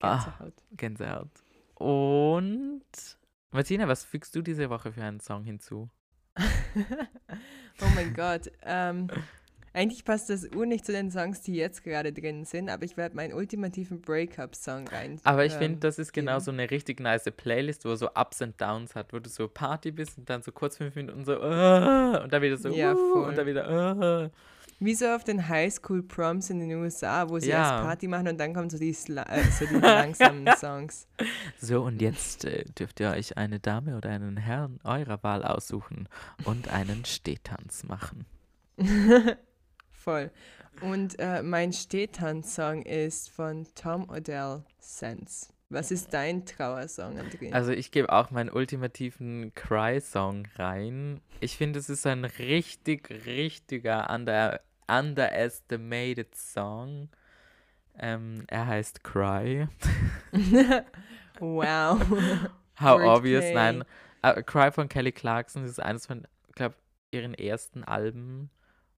[0.00, 0.16] Ah.
[0.16, 0.54] Gänsehaut.
[0.76, 1.30] Gänsehaut.
[1.74, 3.18] Und
[3.50, 5.90] Martina, was fügst du diese Woche für einen Song hinzu?
[6.36, 8.50] oh mein Gott.
[8.64, 9.08] Ähm,
[9.72, 12.96] eigentlich passt das Uhr nicht zu den Songs, die jetzt gerade drin sind, aber ich
[12.96, 15.20] werde meinen ultimativen Breakup-Song rein.
[15.24, 16.44] Aber ich ähm, finde, das ist genau geben.
[16.44, 19.90] so eine richtig nice Playlist, wo so Ups und Downs hat, wo du so Party
[19.92, 23.24] bist und dann so kurz fünf Minuten so "Ah", und dann wieder so Ja, "Uh",
[23.24, 24.30] und dann wieder "Ah".
[24.84, 27.58] Wie so auf den Highschool-Proms in den USA, wo sie Ja.
[27.58, 31.06] erst Party machen und dann kommen so die, Sla äh, so die langsamen Songs.
[31.60, 36.08] So, und jetzt äh, dürft ihr euch eine Dame oder einen Herrn eurer Wahl aussuchen
[36.44, 38.26] und einen Stehtanz machen.
[39.90, 40.30] Voll.
[40.80, 45.52] Und äh, mein Stehtanz-Song ist von Tom Odell Sense.
[45.68, 47.52] Was ist dein Trauersong, André?
[47.52, 51.20] Also ich gebe auch meinen ultimativen Cry-Song rein.
[51.40, 57.08] Ich finde, es ist ein richtig, richtiger under, underestimated Song.
[57.98, 59.68] Ähm, er heißt Cry.
[61.40, 62.00] wow.
[62.80, 63.06] How Wordplay.
[63.08, 63.84] obvious, nein.
[64.22, 66.74] Äh, Cry von Kelly Clarkson ist eines von, ich glaube,
[67.10, 68.50] ihren ersten Alben.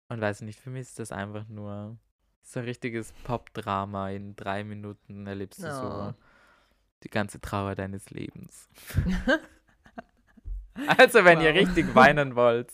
[0.08, 1.96] Und weiß nicht, für mich ist das einfach nur
[2.42, 4.10] so ein richtiges Pop-Drama.
[4.10, 5.70] In drei Minuten erlebst du Oh.
[5.72, 6.14] so
[7.02, 8.68] die ganze Trauer deines Lebens.
[10.98, 11.56] also, wenn ihr Wow.
[11.60, 12.70] richtig weinen wollt,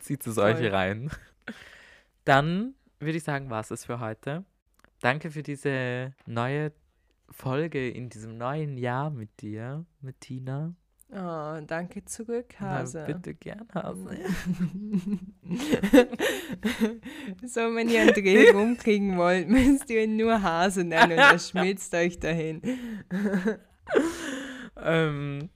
[0.00, 1.10] zieht es euch rein.
[2.26, 4.44] Dann würde ich sagen, war es für heute.
[5.00, 6.72] Danke für diese neue
[7.30, 10.74] Folge in diesem neuen Jahr mit dir, mit Tina.
[11.12, 13.04] Oh, danke zurück, Hase.
[13.06, 14.08] Na, bitte gern, Hase.
[17.46, 21.94] so, wenn ihr André rumkriegen wollt, müsst ihr ihn nur Hase nennen und er schmilzt
[21.94, 22.60] euch dahin.
[24.82, 25.48] ähm,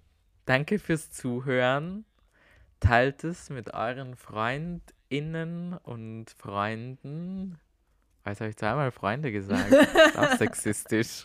[0.45, 2.05] danke fürs Zuhören.
[2.79, 4.15] Teilt es mit euren
[5.11, 7.59] FreundInnen und Freunden.
[8.23, 9.73] Weiß habe ich zweimal Freunde gesagt?
[9.73, 11.25] ist auch sexistisch.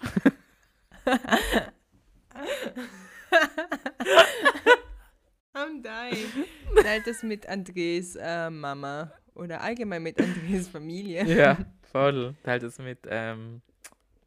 [5.54, 6.46] I'm dying.
[6.84, 11.24] Teilt es mit Andres äh, Mama oder allgemein mit Andres Familie.
[11.28, 11.58] ja,
[11.92, 12.36] voll.
[12.44, 13.62] Teilt es mit, ähm,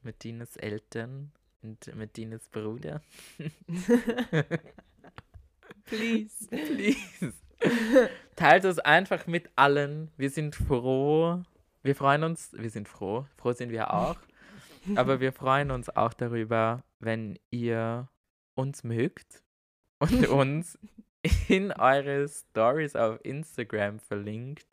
[0.02, 1.32] mit Dinas Eltern
[1.62, 3.02] und mit Dinas Bruder.
[5.84, 6.46] Please.
[6.48, 7.32] Please.
[8.36, 10.10] Teilt es einfach mit allen.
[10.16, 11.42] Wir sind froh.
[11.82, 12.52] Wir freuen uns.
[12.52, 13.26] Wir sind froh.
[13.36, 14.16] Froh sind wir auch.
[14.94, 18.08] Aber wir freuen uns auch darüber, wenn ihr
[18.54, 19.42] uns mögt
[19.98, 20.78] und uns
[21.48, 24.66] in eure Stories auf Instagram verlinkt,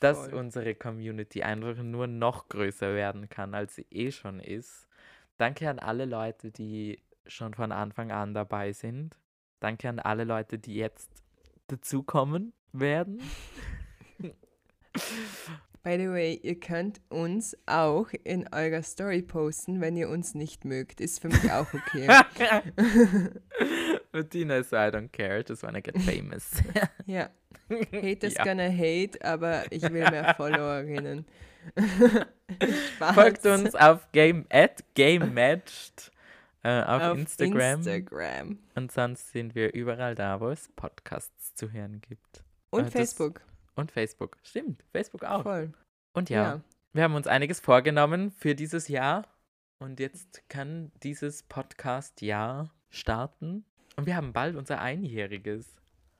[0.00, 0.34] dass Voll.
[0.34, 4.88] unsere Community einfach nur noch größer werden kann, als sie eh schon ist.
[5.36, 9.16] Danke an alle Leute, die schon von Anfang an dabei sind.
[9.60, 11.23] Danke an alle Leute, die jetzt
[11.68, 13.20] dazukommen werden.
[15.82, 20.64] By the way, ihr könnt uns auch in eurer Story posten, wenn ihr uns nicht
[20.64, 21.00] mögt.
[21.00, 22.06] Ist für mich auch okay.
[24.12, 26.52] Martina so, I don't care, just wanna get famous.
[27.06, 27.28] ja.
[27.92, 28.44] Hate is Ja.
[28.44, 31.26] gonna hate, aber ich will mehr Followerinnen.
[33.14, 36.12] Folgt uns auf Game at GameMatched
[36.64, 37.78] äh, auf, auf Instagram.
[37.80, 38.58] Instagram.
[38.74, 42.42] Und sonst sind wir überall da, wo es Podcasts zu hören gibt.
[42.70, 43.40] Und Äh, das- Facebook.
[43.76, 44.36] Und Facebook.
[44.42, 45.42] Stimmt, Facebook auch.
[45.42, 45.72] Voll.
[46.12, 46.60] Und ja, Ja.
[46.92, 49.26] wir haben uns einiges vorgenommen für dieses Jahr.
[49.80, 53.64] Und jetzt kann dieses Podcast-Jahr starten.
[53.96, 55.74] Und wir haben bald unser Einjähriges.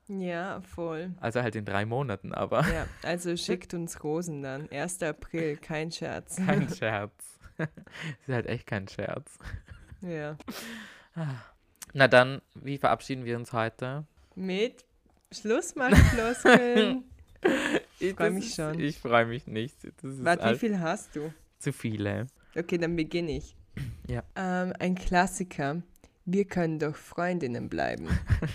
[0.07, 1.11] Ja, voll.
[1.19, 4.69] Also halt in drei Monaten, aber Ja, also schickt uns Rosen dann.
[4.69, 5.01] 1.
[5.01, 6.35] April, kein Scherz.
[6.35, 7.39] kein Scherz.
[7.57, 9.39] ist halt echt kein Scherz.
[10.07, 10.37] Ja.
[11.93, 14.05] Na dann, wie verabschieden wir uns heute?
[14.35, 14.85] Mit
[15.31, 17.03] Schlussmachfloskeln.
[17.99, 18.79] Ich freu mich schon.
[18.79, 19.75] Ich freue mich nicht.
[20.01, 21.31] Warte, wie viel hast du?
[21.65, 22.27] zu viele.
[22.55, 23.55] Okay, dann beginne ich.
[24.07, 24.23] Ja.
[24.35, 25.81] Ähm, ein Klassiker.
[26.25, 28.07] Wir können doch Freundinnen bleiben.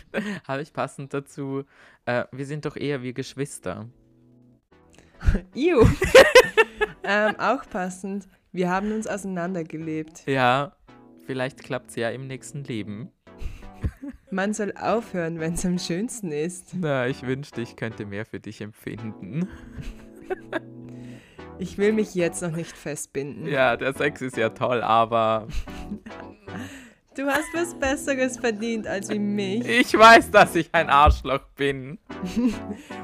[0.48, 1.64] Habe ich passend dazu,
[2.06, 3.88] äh, wir sind doch eher wie Geschwister.
[5.54, 5.84] Iu.
[7.02, 8.28] ähm, auch passend.
[8.52, 10.24] Wir haben uns auseinandergelebt.
[10.26, 10.76] Ja,
[11.30, 13.12] vielleicht klappt es ja im nächsten Leben.
[14.32, 16.74] Man soll aufhören, wenn es am schönsten ist.
[16.74, 19.48] Na, ich wünschte, ich könnte mehr für dich empfinden.
[21.58, 23.46] Ich will mich jetzt noch nicht festbinden.
[23.46, 25.46] Ja, der Sex ist ja toll, aber
[27.14, 29.68] Du hast was Besseres verdient als wie mich.
[29.68, 31.98] ich weiß, dass ich ein Arschloch bin.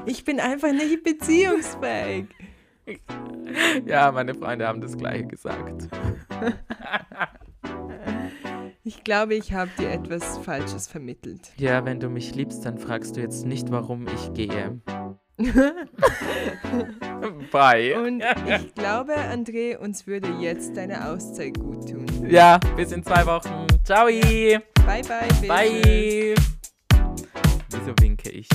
[0.07, 2.25] Ich bin einfach nicht beziehungsfähig.
[3.85, 5.87] Ja, meine Freunde haben das gleiche gesagt.
[8.83, 11.51] Ich glaube, ich habe dir etwas Falsches vermittelt.
[11.57, 14.79] Ja, wenn du mich liebst, dann fragst du jetzt nicht, warum ich gehe.
[17.51, 17.99] Bye.
[17.99, 22.05] Und ich glaube, André, uns würde jetzt deine Auszeit gut tun.
[22.29, 23.67] Ja, bis in zwei Wochen.
[23.83, 24.05] Ciao.
[24.05, 25.01] Bye, bye.
[25.27, 25.47] Bitches.
[25.49, 26.35] Bye.
[27.69, 28.47] Wieso winke ich?